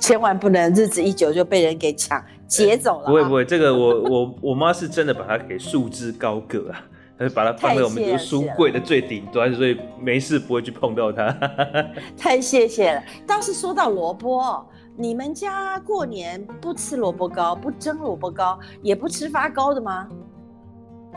[0.00, 3.08] 千万不能日子一久就被人给抢劫走了、欸。
[3.08, 6.84] 不会不会，这个我我我妈是真的把它给束之高阁啊，
[7.34, 11.30] 把它放在我们这个书柜的最顶端，所以没事不会去碰到它。
[12.18, 13.02] 太谢谢了。
[13.26, 14.66] 倒是说到萝卜。
[14.94, 20.06] 你们家过年不吃萝卜糕，不蒸萝卜糕，也不吃发糕的吗？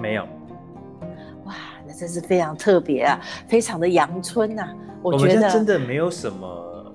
[0.02, 0.24] 没有。
[1.46, 1.54] 哇，
[1.88, 4.76] 那真是非常特别啊，非常的阳春呐、啊。
[5.02, 6.94] 我觉得真的没有什么，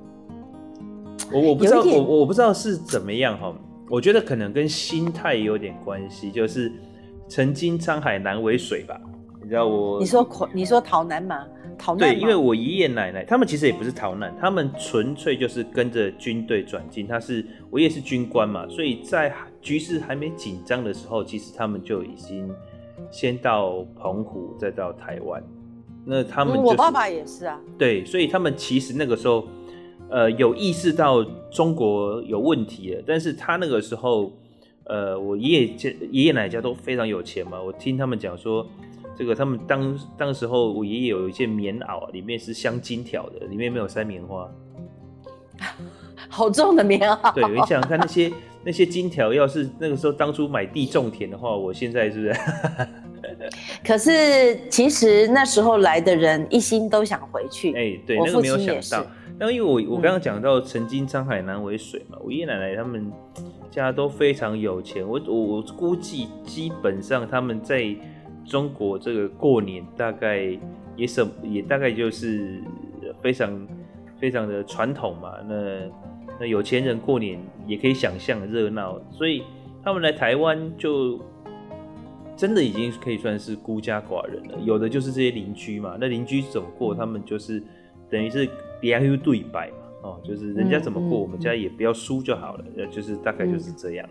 [1.33, 3.55] 我我不知道，我我不知道是怎么样哈。
[3.89, 6.73] 我觉得可能跟心态有点关系，就是
[7.29, 9.01] 曾经沧海难为水吧。
[9.43, 9.99] 你知道我？
[10.01, 11.45] 你说你说逃难吗？
[11.79, 17.07] 逃难对，因为我爷爷奶奶他们其实也不是逃难，他们纯粹就是跟着军队转进。
[17.07, 19.33] 他是我爷爷是军官嘛，所以在
[19.63, 22.53] 局势还没紧张的时候，其实他们就已经
[23.11, 25.43] 先到澎湖，再到台湾。
[26.05, 27.61] 那他们、就是嗯、我爸爸也是啊。
[27.79, 29.47] 对，所以他们其实那个时候，
[30.09, 33.03] 呃，有意识到中国有问题了。
[33.07, 34.33] 但是他那个时候，
[34.85, 38.67] 呃，我爷爷家爷爷奶奶家都非常有钱嘛，我听他们讲说。
[39.17, 44.51] 这个他们当当时候，我爷爷有一件棉袄，里面是镶金条的，里面没有塞棉花，
[46.31, 47.35] 好重的棉袄。
[47.35, 48.33] 对，你想想看，那些
[48.65, 52.41] 那些金条，要是那个时候当初买地种田的话，我现在是不是？
[53.85, 57.71] 可是其实那时候来的人一心都想回去。
[57.71, 59.07] 哎，对，那个没有想到。
[59.39, 63.11] 那因为我我刚刚讲到曾经沧海难为水嘛，我爷爷奶奶他们
[63.71, 67.97] 家都非常有钱，我我我估计基本上他们在。
[68.47, 70.59] 中国这个过年大概
[70.97, 72.61] 也什也大概就是
[73.23, 73.69] 非常
[74.19, 75.35] 非常的传统嘛。
[75.47, 75.55] 那
[76.41, 79.45] 那有钱人过年也可以想象热闹，所以
[79.85, 81.21] 他们来台湾就
[82.35, 84.59] 真的已经可以算是孤家寡人了。
[84.65, 87.63] 有的就是这些邻居嘛，那邻居怎么过，他们就是
[88.09, 88.49] 等于是
[88.81, 89.77] 两相对白嘛。
[90.03, 92.65] 哦，就是人家怎么过，我们家也不要输就好了。
[92.79, 94.09] 呃，就是大概就是这样。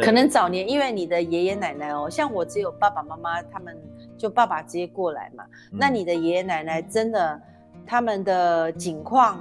[0.00, 3.76] 可能早年因为你的爷爷奶奶哦，像我只有爸爸妈妈，他们
[4.16, 5.44] 就爸爸直接过来嘛。
[5.72, 7.38] 嗯、那你的爷爷奶奶真的，
[7.84, 9.38] 他们的景况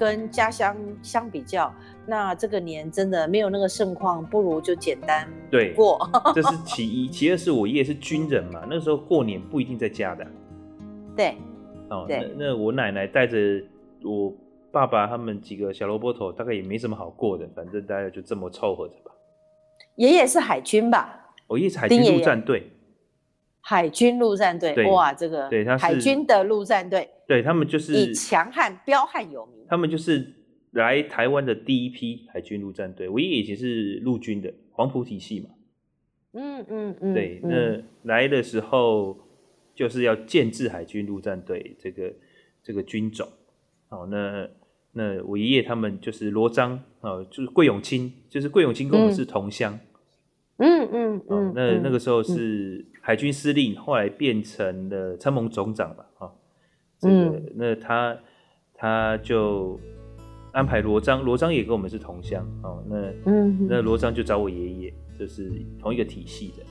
[0.00, 1.70] 跟家乡相比较，
[2.06, 5.28] 那这个年真的没有那个盛况，不如就简单
[5.76, 5.98] 过。
[6.34, 10.26] 对，这是 其一，其二是我爷爷是军人嘛，那时候过年不一定在家的。
[11.14, 11.36] 对，
[11.90, 13.36] 哦，对那那我奶奶带着
[14.02, 14.32] 我
[14.72, 19.12] 爸爸他们几个小萝卜头，大概也没什么好过的，反正大家就这么凑合着吧。
[19.96, 21.34] 爷爷是海军吧？
[21.46, 22.72] 我爷爷是海军陆战队。
[23.62, 29.64] 海军陆战队，哇，这个对，他是海军的陆战队，对他们就是以强悍彪悍有名。
[29.68, 30.34] 他们就是
[30.72, 33.08] 来台湾的第一批海军陆战队。
[33.08, 35.50] 我爷爷以前是陆军的，黄埔体系嘛。
[36.32, 37.14] 嗯嗯嗯。
[37.14, 39.16] 对，那来的时候
[39.76, 42.12] 就是要建制海军陆战队这个
[42.64, 43.28] 这个军种。
[43.88, 44.48] 好，那。
[44.92, 49.78] 那我爷爷他们就是罗章啊，就是桂永清，就是桂永清跟我们是同乡。
[50.56, 51.52] 嗯嗯嗯。
[51.54, 56.34] 那那个时候是海军司令，后来变成了参谋总长吧，哈。
[57.00, 58.16] 这个那他
[58.74, 59.80] 他就
[60.52, 62.84] 安排罗章，罗章也跟我们是同乡哦。
[62.88, 66.64] 那嗯，那罗章就找我爷爷，就是同一个体系的。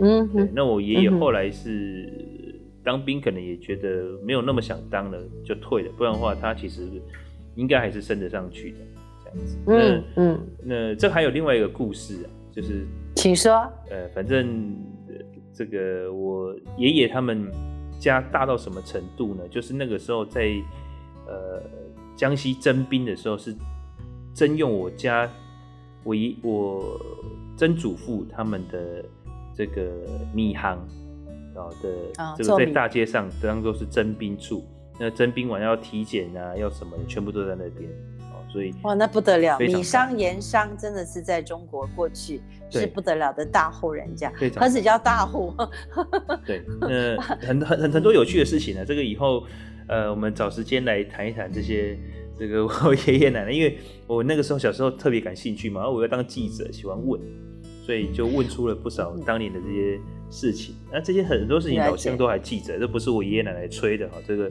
[0.00, 0.28] 嗯。
[0.28, 5.92] 对，那我爷爷后来是当兵，可能也觉得没有那么想当了，就退了。
[5.96, 6.82] 不然的话，他其实。
[7.56, 8.78] 应该还是升得上去的，
[9.22, 9.58] 这样子。
[9.68, 12.84] 嗯嗯，那这还有另外一个故事啊，就是，
[13.14, 13.52] 请说。
[13.88, 14.74] 呃，反正
[15.52, 17.48] 这个我爷爷他们
[18.04, 19.48] 家大到什么程度呢？
[19.48, 20.42] 就是那个时候在
[21.26, 21.62] 呃
[22.14, 23.54] 江西征兵的时候，是
[24.34, 25.28] 征用我家
[26.02, 27.00] 我一我
[27.56, 29.04] 曾祖父他们的
[29.54, 29.90] 这个
[30.34, 30.76] 米行
[31.56, 34.62] 啊的这个在大街上当做是征兵处。
[34.96, 37.90] 那征兵完要体检啊，要什么的，全部都在那边，
[38.30, 42.40] 哦，所以哇，那不得了，米商盐商真的是在中国过去
[42.80, 45.52] 是不得了的大户人家，何止叫大户？
[46.46, 48.84] 对，那，很很很很多有趣的事情呢、啊。
[48.84, 49.44] 这个以后，
[49.86, 51.98] 呃，我们找时间来谈一谈这些，
[52.38, 57.20] 这个我爷爷奶奶，因为我那个时候小时候特别感兴趣嘛，我要当记者，喜欢问，
[57.84, 59.98] 所以就问出了不少当年的这些
[60.30, 60.74] 事情。
[60.92, 64.16] 那这些很多事情老乡都还记着，这不是我爷爷奶奶吹的哈。
[64.26, 64.50] 这个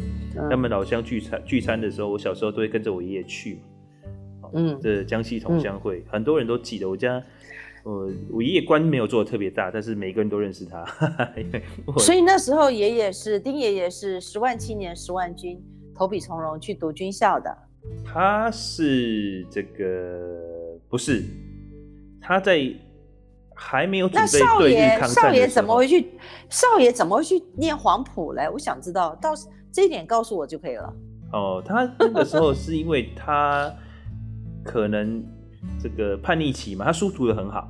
[0.50, 4.50] 他们老乡聚餐聚餐的时候，我小时候都会跟着我爷爷去嘛。
[4.56, 6.88] 嗯，这江西同乡会，很多人都记得。
[6.88, 7.20] 我家，
[7.84, 10.86] 呃，我爷爷官没有做的特别大，但是每个人都认识他。
[12.00, 15.62] 所以那时候爷爷是丁爷爷是十万青年十万军，
[15.94, 17.56] 投笔从戎去读军校的。
[18.06, 21.24] 他是这个不是，
[22.22, 22.74] 他在
[23.54, 25.28] 还没有准备对日抗战的时候。
[25.28, 26.12] 少爷怎么会去？
[26.50, 28.50] 少爷怎么会去念黄埔嘞？
[28.50, 29.32] 我想知道，到
[29.74, 30.94] 这一点告诉我就可以了。
[31.34, 33.70] 哦，他那个时候是因为他
[34.64, 35.22] 可能
[35.82, 37.70] 这个叛逆期嘛，他书读的很好，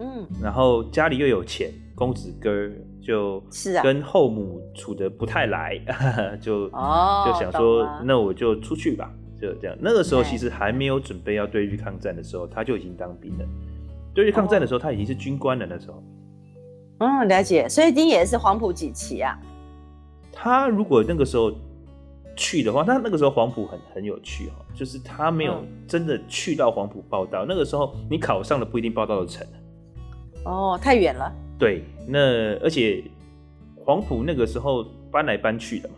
[0.00, 9.10] 嗯，然后家里又有钱，公子哥儿就是啊，跟后母处的不太来，啊、 就、哦、就想说，那我就出去吧。
[9.38, 13.44] 就这样，那个时候其实还没有准备要对日抗战的时候，他就已经当兵了。
[14.14, 15.66] 对日抗战的时候，他已经是军官了。
[15.68, 16.02] 那时候，
[17.00, 17.68] 嗯，了解。
[17.68, 19.38] 所以丁也是黄埔几期啊？
[20.32, 21.52] 他如果那个时候
[22.36, 27.44] 去的话，那那个时候黄埔很很有趣哦，就是他没有真的去到黄埔报道。
[27.48, 29.46] 那个时候你考上了不一定报道的成。
[30.44, 31.32] 哦，太远了。
[31.58, 32.18] 对，那
[32.58, 33.02] 而且
[33.74, 35.94] 黄埔那个时候搬来搬去的嘛。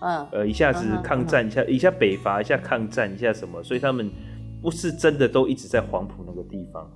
[0.00, 4.08] 嗯，呃，一下子抗战，一下一下北伐，一下抗战，一下什么，所以他们
[4.62, 6.88] 不是真的都一直在黄埔那个地方。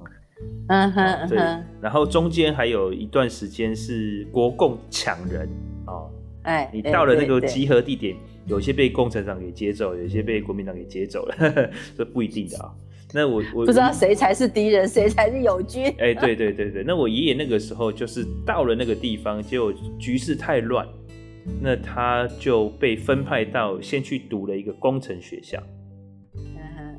[0.69, 1.39] 嗯哼，对。
[1.81, 5.49] 然后中间还有一段时间是国共抢人
[5.87, 6.09] 哦。
[6.45, 8.17] 哎，你到了那个集合地点，
[8.47, 11.35] 有些被共产党给接走，有些被国民党给接走了，
[11.97, 12.73] 这不一定的啊。
[13.15, 15.85] 那我我不知道谁才是敌人，谁才是友军。
[15.99, 20.87] 哎，对对对对，那我爷爷那个时候就是到了那个地方，结果局势太乱。
[21.61, 25.61] 那他就被分派到先去读了一个工程学校，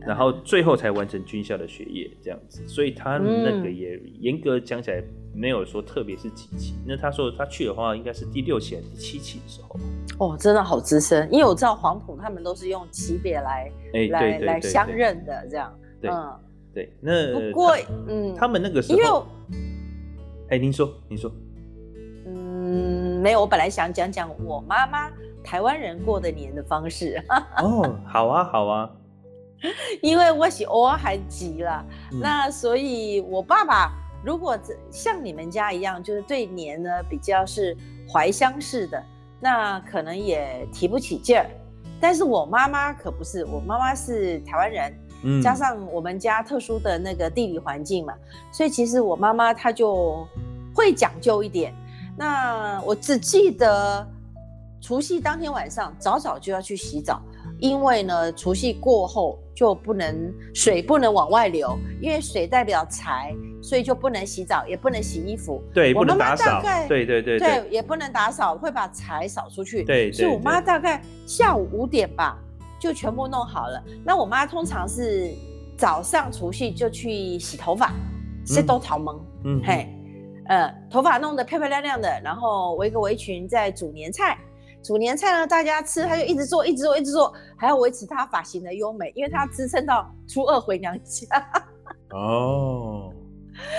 [0.05, 5.01] 然后最后才完成军校的学业这样子，所以他那个也严格讲起来
[5.33, 6.75] 没有说特别是几期。
[6.85, 9.79] 那他说他去的话应该是第六期还是第七期的时候。
[10.19, 13.71] 哦，真的好资深，因为我知道黄埔他们都是用级别来
[14.11, 15.73] 来来相认的这样。
[16.01, 16.11] 对
[16.73, 17.75] 对，那不过
[18.07, 19.27] 嗯，他们那个时候，
[20.49, 21.31] 哎，您说您说。
[22.25, 25.09] 嗯，没有，我本来想讲讲我妈妈
[25.43, 27.21] 台湾人过的年的方式。
[27.61, 28.89] 哦，好啊，好啊，
[30.01, 33.91] 因为我是偶尔还急了，嗯、那所以我爸爸
[34.23, 34.57] 如果
[34.91, 37.75] 像你们家一样，就是对年呢比较是
[38.11, 39.03] 怀乡式的，
[39.39, 41.45] 那可能也提不起劲儿。
[41.99, 44.93] 但是我妈妈可不是，我妈妈是台湾人，
[45.23, 48.13] 嗯、加上我们家特殊的那个地理环境嘛，
[48.51, 50.27] 所以其实我妈妈她就
[50.75, 51.73] 会讲究一点。
[52.17, 54.05] 那我只记得
[54.81, 57.21] 除夕当天晚上早早就要去洗澡，
[57.63, 65.63] 因为呢，除夕过后就不能水不能往外流，因为水代表财，所以就不能洗澡，也不能洗衣服。
[65.73, 66.61] 对，不能打扫。
[66.89, 69.81] 对对对对，也不能打扫，会把财扫出去。
[69.81, 72.37] 对，所以我妈大概下午五点吧，
[72.77, 73.81] 就全部弄好了。
[74.03, 75.33] 那我妈通常是
[75.77, 77.93] 早上除夕就去洗头发，
[78.45, 79.25] 洗都桃蒙。
[79.45, 79.87] 嗯，嘿。
[80.49, 84.37] 呃，头发弄得漂漂亮亮的，然后围个围裙，在煮年菜。
[84.83, 91.25] 煮年菜呢，大家吃，他就一直做，一直做，一直做，还要维持他发型的优美，因为他支撑到初二回娘家。
[92.09, 93.13] 哦，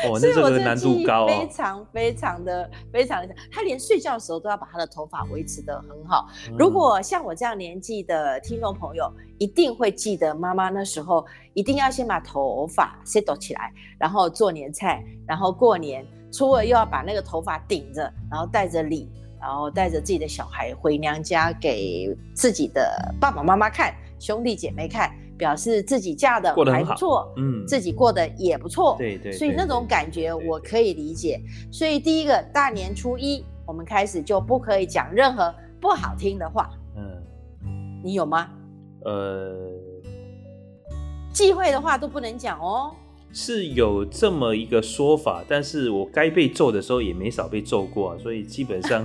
[0.05, 6.27] 哦， 那这个难度高，非常非常的非常的，他连睡觉的时候都要把他的头发维持得很好。
[6.49, 16.07] 嗯、如果像我这样年纪的听众朋友，一定会记得妈妈那时候一定要先把头发 set 起来，然后做年菜，然后过年。
[16.33, 19.09] 初二又要把那个头发顶着，然后带着礼，
[19.45, 31.39] 然后带着自己的小孩回娘家，给自己的爸爸妈妈看，兄弟姐妹看，表示自己嫁的还不错，嗯，自己过得也不错，对对，所以那种感觉我可以理解。
[31.71, 38.49] 所以第一个大年初一，我们开始就不可以讲任何不好听的话，嗯，你有吗？
[39.05, 39.55] 呃，
[41.35, 42.91] 忌讳的话都不能讲哦。
[43.35, 49.05] 是有这么一个说法，但是我该被揍的时候也没少被揍过啊，所以基本上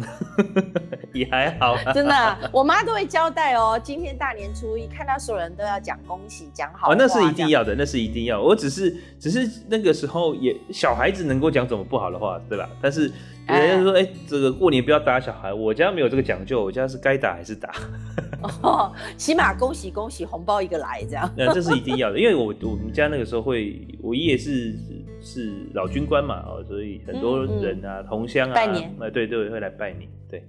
[1.13, 1.91] 也还好啊。
[1.91, 3.79] 真的啊，我妈都会交代哦。
[3.83, 6.91] 今天大年初一，看到所有人都要讲恭喜，讲好。
[6.91, 8.39] 哦，那是一定要的，那是一定要。
[8.39, 12.69] 我只是，只是那个时候也小孩子能够讲怎么不好的话，对吧？
[12.79, 13.11] 但是。
[13.49, 15.51] 人家说：“哎、欸，这个过年不要打小孩。
[15.51, 17.73] 我家没有这个讲究，我家是该打还是打。
[18.61, 21.27] 哦，起码恭喜恭喜，红包一个来这样。
[21.35, 24.75] 那这是一定要的，因为我我们家那个时候会，我爷爷是
[25.21, 30.43] 是老军官嘛，哦，所以很多人啊，嗯嗯、同乡啊，拜年，哎，对对，会来拜年，对，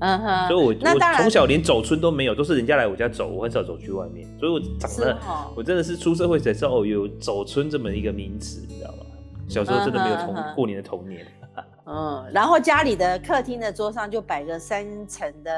[0.00, 0.48] 嗯哼。
[0.48, 4.28] 所以我我从小连走村都没有，都是人家来我家走，我很少走去外面。
[4.38, 9.06] 所以我长得，哦、我真的是出社会才知道哦，有走村这么一个名词，你知道吗？
[9.48, 11.26] 小时候真的没有童过年的童年。
[11.84, 15.52] ”嗯，然后家里的客厅的桌上就摆个三层的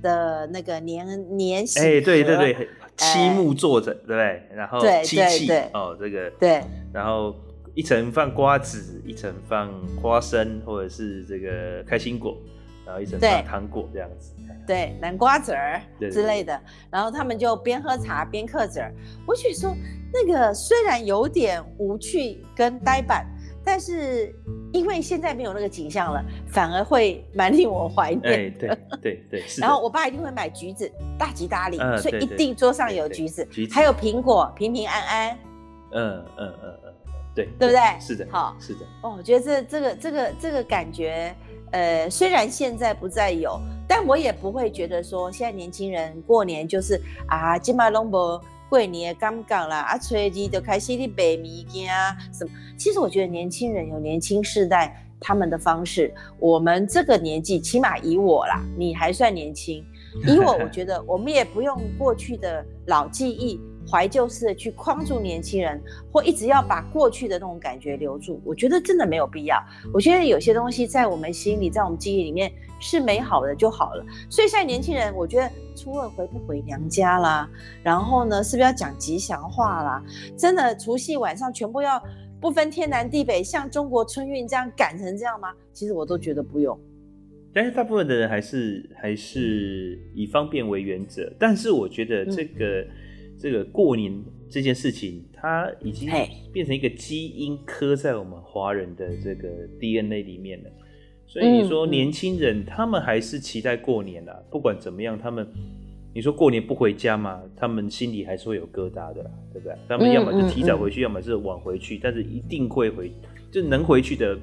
[0.00, 2.68] 的那个年年喜，哎，对对对，
[3.02, 4.42] 漆木做的，对不对？
[4.54, 7.34] 然后漆器哦，这个对，然后
[7.74, 12.36] 一层放瓜子，一层放花生或者是这个开心果，
[12.86, 14.32] 然后一层放糖果这样子，
[14.66, 16.58] 对，南瓜籽儿之类的。
[16.90, 18.94] 然后他们就边喝茶边嗑籽儿。
[19.26, 19.74] 我觉得说
[20.12, 23.26] 那个虽然有点无趣跟呆板。
[23.64, 24.34] 但是
[24.72, 28.20] 因为现在没有那个景象了，反而会蛮令我怀念。
[28.22, 29.44] 对 对对对。
[29.58, 35.38] 然后我爸一定会买橘子，大吉大利，嗯、所以一定桌上有橘子，橘子还有苹果，平平安安。
[35.92, 36.94] 嗯嗯嗯嗯，
[37.34, 37.80] 对，对不对？
[38.00, 38.80] 是的，好，是的。
[39.02, 41.34] 哦，我觉得这这个这个这个感觉，
[41.70, 48.42] 呃，虽然现在不再有，但我也不会觉得说现在年轻人过年就是啊，金马龙博。
[48.72, 52.50] 过年的感觉啦，啊，初二就开始去卖物件啊，什么？
[52.78, 59.84] 其实我觉得年轻人有年轻世代他们的方式，我们这个年纪，起码以我啦，你还算年轻，
[60.26, 63.60] 以我，我觉得我们也不用过去的老记忆。
[63.92, 65.78] 怀旧式的去框住年轻人，
[66.10, 69.62] 或一直要把过去的那种感觉留住，我觉得真的没有必要。
[69.92, 74.02] 我觉得有些东西在我们心里，在我们记忆里面是美好的就好了。
[74.30, 77.46] 所以现在年轻人，我觉得初二回不回娘家啦？
[77.82, 80.02] 然后呢，是不是要讲吉祥话啦？
[80.38, 82.02] 真的除夕晚上全部要
[82.40, 85.52] 不分天南地北，像中国春运这样赶成这样吗？
[85.74, 86.80] 其实我都觉得不用。
[87.52, 91.30] 但是大部分的人还是还是以方便为原则。
[91.38, 92.80] 但是我觉得这个。
[92.80, 92.88] 嗯
[93.42, 96.08] 这个过年这件事情，它已经
[96.52, 99.48] 变成一个基因刻在我们华人的这个
[99.80, 100.70] DNA 里面了。
[101.26, 105.44] 所以你说年轻人他们还是期待过年啊，不管怎么样，他们
[106.14, 109.74] 你说过年不回家嘛，他们心里还是会有疙瘩的，对不对？
[109.88, 113.10] 他们要么就提早回去，要么是晚回去，但是一定会回，
[113.50, 114.38] 就能回去的，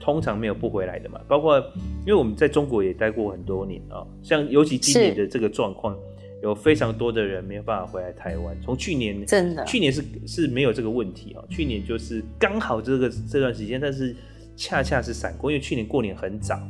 [0.00, 1.20] 通常没有不回来的嘛。
[1.28, 1.58] 包括
[2.06, 5.94] 因为我们在中国也待过很多年啊，像尤其今年的这个状况。
[6.42, 8.56] 有非常多的人没有办法回来台湾。
[8.60, 11.44] 从去年，真的，去年是是没有这个问题哦。
[11.48, 14.14] 去年就是刚好这个这段时间，但是
[14.56, 16.60] 恰恰是闪过，因为去年过年很早，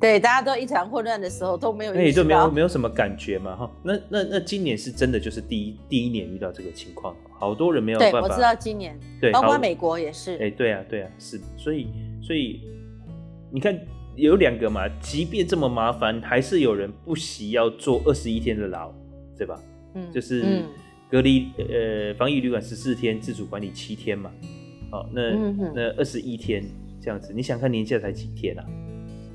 [0.00, 3.70] 对，大家都一团混乱的时候都没有，哎，就没有没有什么感觉嘛哈。
[3.82, 8.20] 那那那今年是真的就是第一第一年遇到这个情况，好多人没有办法。
[8.20, 10.38] 对，我知道今年，对，包括美国也是。
[10.38, 11.88] 哎，对啊，对啊，是，所以
[12.22, 12.62] 所以
[13.52, 13.78] 你看。
[14.18, 18.92] 有两个嘛，即便这么麻烦，还是有人不惜要坐二十一天的牢，
[19.36, 19.58] 对吧？
[19.94, 20.64] 嗯，就是
[21.08, 24.30] 隔离、嗯、呃防疫旅馆十四天，自主管理七天嘛。
[24.90, 26.64] 好、哦，那、嗯、那二十一天
[27.00, 28.64] 这样子，你想看年假才几天啊？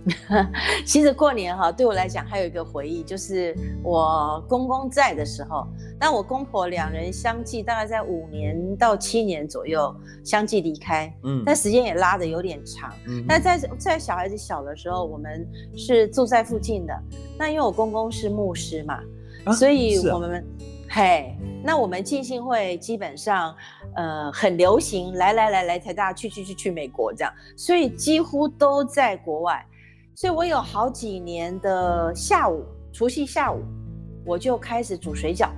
[0.86, 5.66] 其实过年哈，对我来讲还有一个回忆，就是我公公在的时候，
[6.00, 15.48] 那我公婆两人相继大概在五年到七年左右相继离开，嗯，但时间也拉的有点长，嗯，但在在小孩子小的时候，我们
[15.78, 16.94] 是住在附近的，
[17.38, 19.00] 那因为我公公是牧师嘛，
[19.46, 20.44] 啊、所以我们、啊、
[20.90, 23.56] 嘿，那我们进信会基本上
[23.96, 29.66] 呃很流行来来来来台大去去去去美国这样，所以几乎都在国外。
[30.16, 33.64] 所以我有好几年的下午，除夕下午，
[34.26, 35.50] 我就开始煮水饺。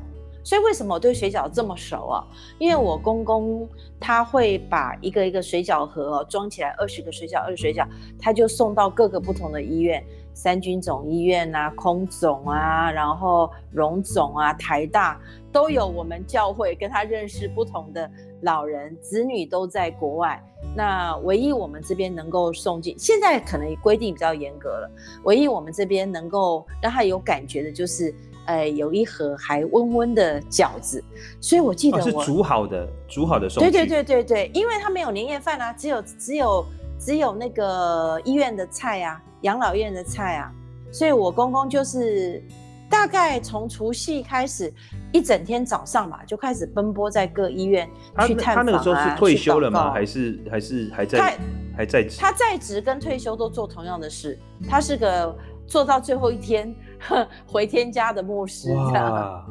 [0.44, 2.24] 所以为什么我对水饺这么熟啊？
[2.60, 3.68] 因为我公公
[4.00, 7.84] 他会把一个一个水饺盒装起来，二十个水饺，二十水饺，
[8.20, 15.20] 他就送到各个不同的医院，三军总医院啊，空总啊，然后荣总啊，台大
[15.52, 15.86] 都有。
[15.88, 18.08] 我们教会跟他认识不同的
[18.42, 20.42] 老人，子女都在国外。
[20.76, 24.92] 那唯一我们这边能够送进，现在可能规定比较严格了。
[25.24, 28.14] 唯一我们这边能够让他有感觉的，就是，
[28.46, 31.04] 呃，有一盒还温温的饺子。
[31.40, 33.64] 所以我记得是煮好的，煮好的送。
[33.64, 36.66] 对对对对对，因为他没有年夜饭啊，只有只有
[37.00, 40.52] 只有那个医院的菜啊，养老院的菜啊，
[40.92, 42.44] 所以我公公就是。
[42.88, 44.72] 大概从除夕开始，
[45.16, 47.90] 一整天早上嘛，就开始奔波在各医院
[48.28, 48.66] 去探访啊。
[48.66, 49.94] 他那个时候是退休了吗？
[49.94, 51.18] 还是还是还在？
[51.18, 52.18] 他还在职？
[52.20, 54.38] 他在职跟退休都做同样的事。
[54.70, 55.34] 他是个
[55.66, 56.76] 做到最后一天
[57.48, 58.74] 回天家的牧师。
[58.74, 59.46] 哇，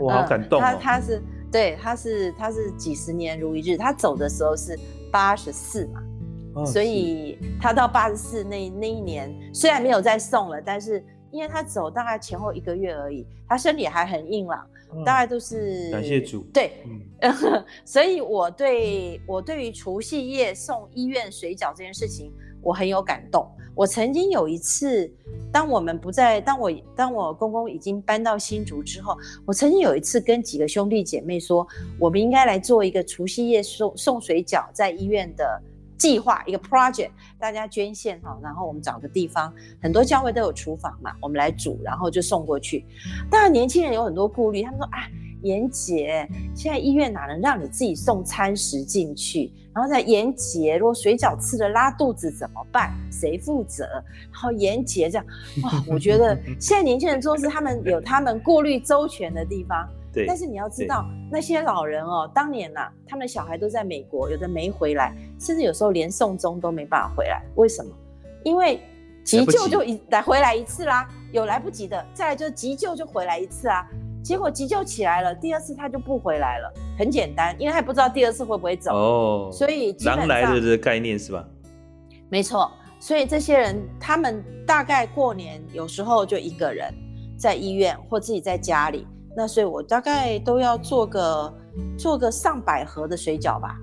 [0.00, 0.64] 我好感动哦。
[0.64, 1.22] 他他是
[1.52, 3.76] 对，他是他是几十年如一日。
[3.76, 4.78] 他走的时候是
[5.12, 6.02] 八十四嘛，
[6.54, 11.04] 哦，所以他到八十四那那一年，虽然没有再送了，但是。
[11.32, 16.44] 因为他走大概前后一个月而已，他身体还很硬朗，嗯、大概都是感谢主。
[16.52, 16.72] 对，
[17.20, 22.32] 嗯、 所以我对我对于除夕夜送医院水饺这件事情，
[22.62, 23.48] 我很有感动。
[23.74, 25.12] 我曾经有一次，
[25.52, 29.14] 当我们不在，当我当我公公已经搬到新竹之后，
[29.44, 31.66] 我曾经有一次跟几个兄弟姐妹说，
[31.98, 35.60] 我们应该来做一个除夕夜送送水饺在医院的
[35.98, 42.84] 计划一个 project，大家捐献哈，然后我们找个地方，很多教会都有厨房嘛，我们来煮，然后就送过去。
[43.30, 45.08] 当然年轻人有很多顾虑，他们说啊，
[45.42, 49.52] 妍姐，现在医院哪能让你自己送餐食进去？
[49.74, 52.90] 然后在妍姐，如果水饺吃了拉肚子怎么办？
[53.12, 53.84] 谁负责？
[54.32, 55.26] 然后妍姐这样，
[55.62, 59.88] 哇，我觉得现在年轻人做事，他们有他们顾虑周全的地方。
[60.16, 67.44] 对，但是你要知道，那些老人哦，当年呐、啊，他们的小孩都在美国，有的没回来，甚至有时候连送终都没办法回来。
[67.56, 67.90] 为什么？
[68.42, 68.80] 因为
[69.22, 73.86] 急救就一来回来一次啦，有来不及的，再来就是急救就回来一次啊。
[74.24, 76.72] 结果急救起来了，第二次他就不回来了。
[76.98, 81.46] 很简单，因为他不知道第二次会不会走哦，所以狼来的这个概念是吧？
[82.30, 86.92] 没错，所以这些人他们大概过年有时候就一个人
[87.36, 89.06] 在医院或自己在家里。
[89.36, 91.54] 那所以，我大概都要做个
[91.98, 93.76] 做个上百盒的水饺吧。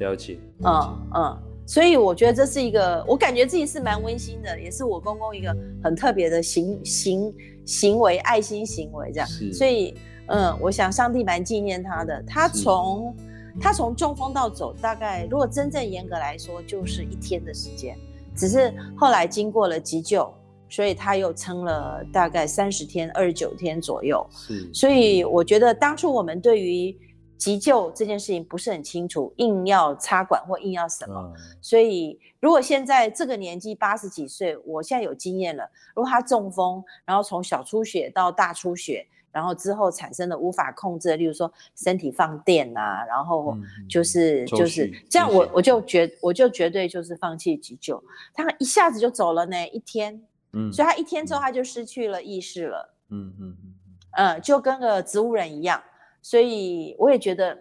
[0.00, 0.40] 了解。
[0.58, 0.88] 了解。
[0.88, 7.32] 嗯嗯，所以我觉得这是一个，我感觉自己是蛮温馨的，也是我公公一个很特别的行行
[7.64, 9.28] 行为，爱心行为这样。
[9.28, 9.52] 是。
[9.52, 9.94] 所以，
[10.26, 12.20] 嗯，我想上帝蛮纪念他的。
[12.26, 13.14] 他从
[13.60, 17.96] 他从中风到走，大概如果真正严格来说，就是一天的时间。
[18.34, 20.28] 只是后来经过了急救。
[20.68, 24.26] 所以他又撑了大概三十天、二十九天左右。
[24.30, 26.96] 是，所以我觉得当初我们对于
[27.36, 31.14] 急救这件事情不是很清楚，硬要插管或硬要什么。
[31.14, 35.62] 嗯、所以如果现在这个年纪八十几岁，我现在有经验了。
[35.94, 43.56] 如果他中风，然后从小出血到大出血，然后之后产生的无法控制的，例如说身体放电啊，然后
[43.88, 48.02] 就是、嗯、就是这样我，我我就绝我就绝对就是放弃急救。
[48.34, 50.20] 他一下子就走了呢，一天。
[50.52, 52.94] 嗯，所以他一天之后他就失去了意识了。
[53.10, 53.74] 嗯嗯嗯
[54.12, 55.82] 嗯，就跟个植物人一样。
[56.20, 57.56] 所以我也觉得，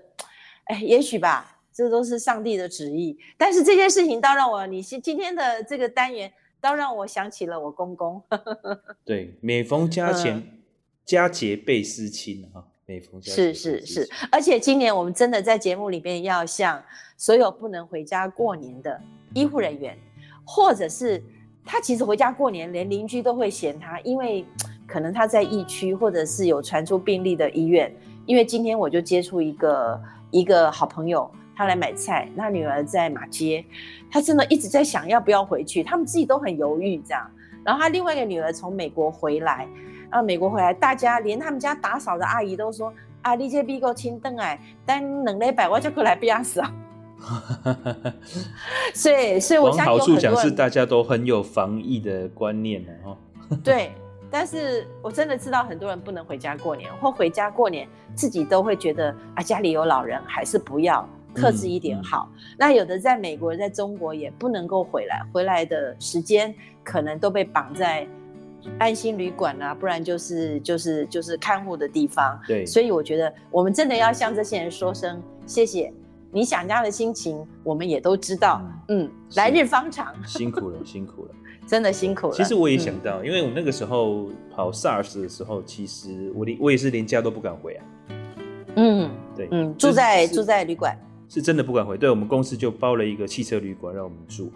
[0.65, 3.17] 哎，也许吧，这都是上帝的旨意。
[3.37, 8.21] 但是这件事情倒让我，你是今天的这个单元，倒让我想起了我公公。
[9.05, 10.59] 对，每逢佳节，嗯、
[11.05, 12.65] 佳节倍思亲啊。
[12.85, 16.83] 每逢是是是，而且今年我们真的在节目里面要向
[17.17, 18.99] 所有不能回家过年的
[19.33, 19.97] 医护人员，
[20.45, 21.23] 或者是。
[21.67, 24.45] 他其实回家过年，连邻居都会嫌他，因为
[24.87, 27.93] 可能他在疫区，或者是有传出病例的医院。
[28.25, 30.01] 因为今天我就接触一个
[30.31, 33.63] 一个好朋友，他来买菜，他女儿在马街，
[34.09, 37.29] 他真的一直在想要不要回去，他们自己都很犹豫这样。
[37.63, 39.67] 然后他另外一个女儿从美国回来，
[40.09, 46.73] 啊，美国回来，大家连他们家打扫的阿姨都说：“啊，你这比够清灯哎，但两礼拜我就过来 不要死啊。”
[48.93, 53.17] 所以，所以我想往好处讲是大家都很有防疫的观念的哦。
[53.63, 53.91] 对，
[54.29, 62.29] 但是我真的知道很多人不能回家过年，或回家过年自己都会觉得啊，家里有老人还是不要，克制一点好。
[62.57, 66.53] 那有的在美国，在中国也不能够回来，回来的时间
[66.83, 68.07] 可能都被绑在
[68.77, 72.39] 安心旅馆啊，不然就是就是就是看护的地方。
[72.47, 75.91] 对，所以我觉得我们真的要向这些人说声谢谢。
[76.37, 78.61] 你想家的心情，我们也都知道。
[78.89, 81.31] 嗯，嗯，来日方长，辛苦了，辛苦了，
[81.65, 82.33] 真的辛苦了。
[82.35, 87.85] 其实我也想到，嗯、因为我那个时候跑 SARS 的时候，其实我连我也是连家都不敢回啊。
[88.75, 90.95] 嗯，对，嗯，住在住在旅馆，
[91.27, 91.97] 是真的不敢回。
[91.97, 94.51] 对，我们公司就包了一个汽车旅馆让我们住。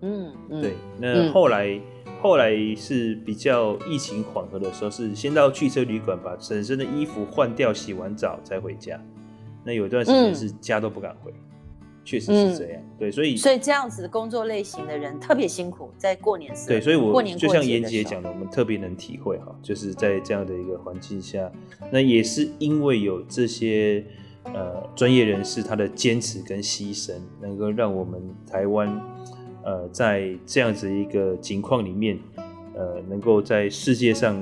[0.00, 0.74] 嗯，嗯对。
[0.98, 9.00] 那后来、嗯、后来是比较疫情缓和的时候，是先到汽车旅馆把整身的衣服换掉，洗完澡再回家。
[9.68, 11.30] 那有一段时间是家都不敢回，
[12.02, 12.80] 确、嗯、实是这样。
[12.80, 16.66] 嗯、对，所以所以这样子工作类型的人特别辛苦，在过年时。
[16.68, 21.52] 对，所以我过年就像妍姐讲的，我们特别能体会哈，就是在这样的一个环境下，
[21.92, 24.02] 那也是因为有这些
[24.44, 28.88] 呃专业人士他的坚持跟牺牲，能够让我们台湾
[29.62, 32.18] 呃在这样子一个情况里面，
[32.72, 34.34] 呃能够在世界上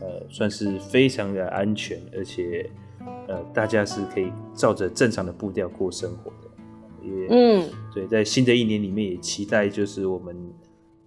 [0.00, 2.70] 呃算是非常的安全，而且。
[3.28, 10.36] 呃，大家是可以照着正常的步调过生活的，也嗯，对，在新的一年里面也期待，就是我们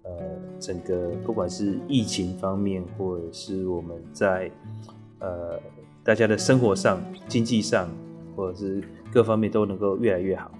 [0.02, 0.10] 呃
[0.58, 4.50] 整个不管是疫情方面，或者是我们在
[5.18, 5.58] 呃
[6.04, 7.88] 大家的生活上、经济上，
[8.36, 10.50] 或者是各方面都能够越来越好。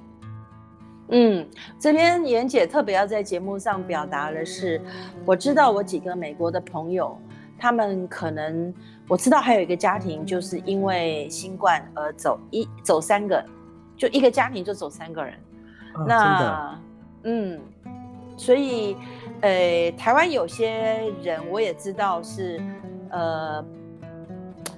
[1.11, 1.47] 嗯，
[1.79, 4.81] 这边妍姐特别要在节目上表达的是，
[5.27, 7.19] 我知道我几个美国的朋友，
[7.59, 8.73] 他们可能。
[9.11, 13.45] 我知道还有一个家庭，就是因为新冠而走一走三个，
[13.97, 15.35] 就一个家庭就走三个人。
[15.95, 16.81] 啊、那，
[17.25, 17.61] 嗯，
[18.37, 18.97] 所以，
[19.41, 22.63] 呃，台湾有些人我也知道是，
[23.11, 23.65] 呃，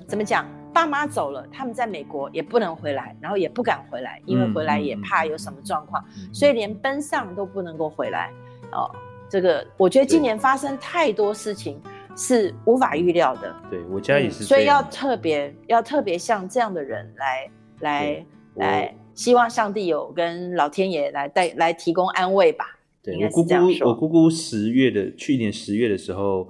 [0.09, 0.47] 怎么讲？
[0.73, 8.31] 爸妈走了，他们在美国也不能回来，然后也不敢回来，因为回来也怕有什么状况，嗯、所以连奔丧都不能够回来。
[8.71, 8.91] 哦，
[9.29, 11.79] 这个我觉得今年发生太多事情
[12.17, 13.55] 是无法预料的。
[13.71, 17.51] 对，我家也是、嗯，所以要特别要特别像这样的人来
[17.81, 22.65] 来来，希望上帝有跟老天爷来带来提供安慰吧。
[23.03, 23.55] 对，我姑姑，
[23.85, 26.49] 我姑姑十月的去年十月的时候。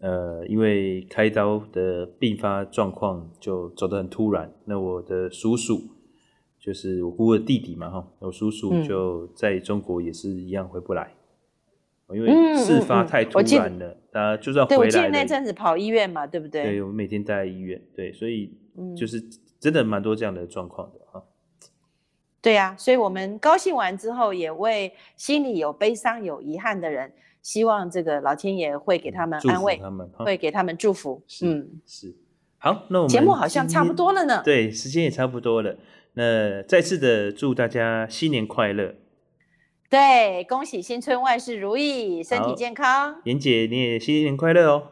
[0.00, 5.76] 呃，因为开刀的并发状况就走得很突然，那我的叔叔
[6.56, 11.17] 就是我姑姑的弟弟嘛，哈，我叔叔就在中国也是一样回不来，嗯、
[12.14, 14.78] 因为事发太突然了，他、嗯嗯、就算回来。
[14.78, 16.62] 对，我记得那阵子跑医院嘛，对不对？
[16.62, 18.56] 对，我每天待在医院，对，所以
[18.96, 19.22] 就是
[19.60, 21.22] 真的蛮多这样的状况的哈。
[22.40, 27.12] 对呀、啊，所以我们高兴完之后，也为心里有悲伤、有遗憾的人。
[27.40, 31.22] 希望这个老天爷会给他们安慰，他们会给他们祝福。
[31.42, 32.14] 嗯，是。
[32.58, 34.42] 好，那我们节目好像差不多了呢。
[34.44, 35.76] 对，时间也差不多了。
[36.14, 38.94] 那再次的祝大家新年快乐。
[39.90, 43.16] 对，恭喜新春万事如意，身体健康。
[43.24, 44.88] 妍姐，你也新年快乐哦。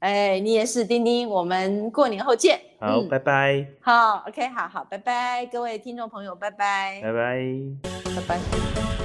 [0.00, 2.60] 哎，你也是，丁丁，我们过年后见。
[2.80, 3.66] 好，嗯、拜拜。
[3.80, 7.38] 好，OK，好好，拜拜，各位听众朋友，拜拜，拜拜，
[8.16, 8.95] 拜拜。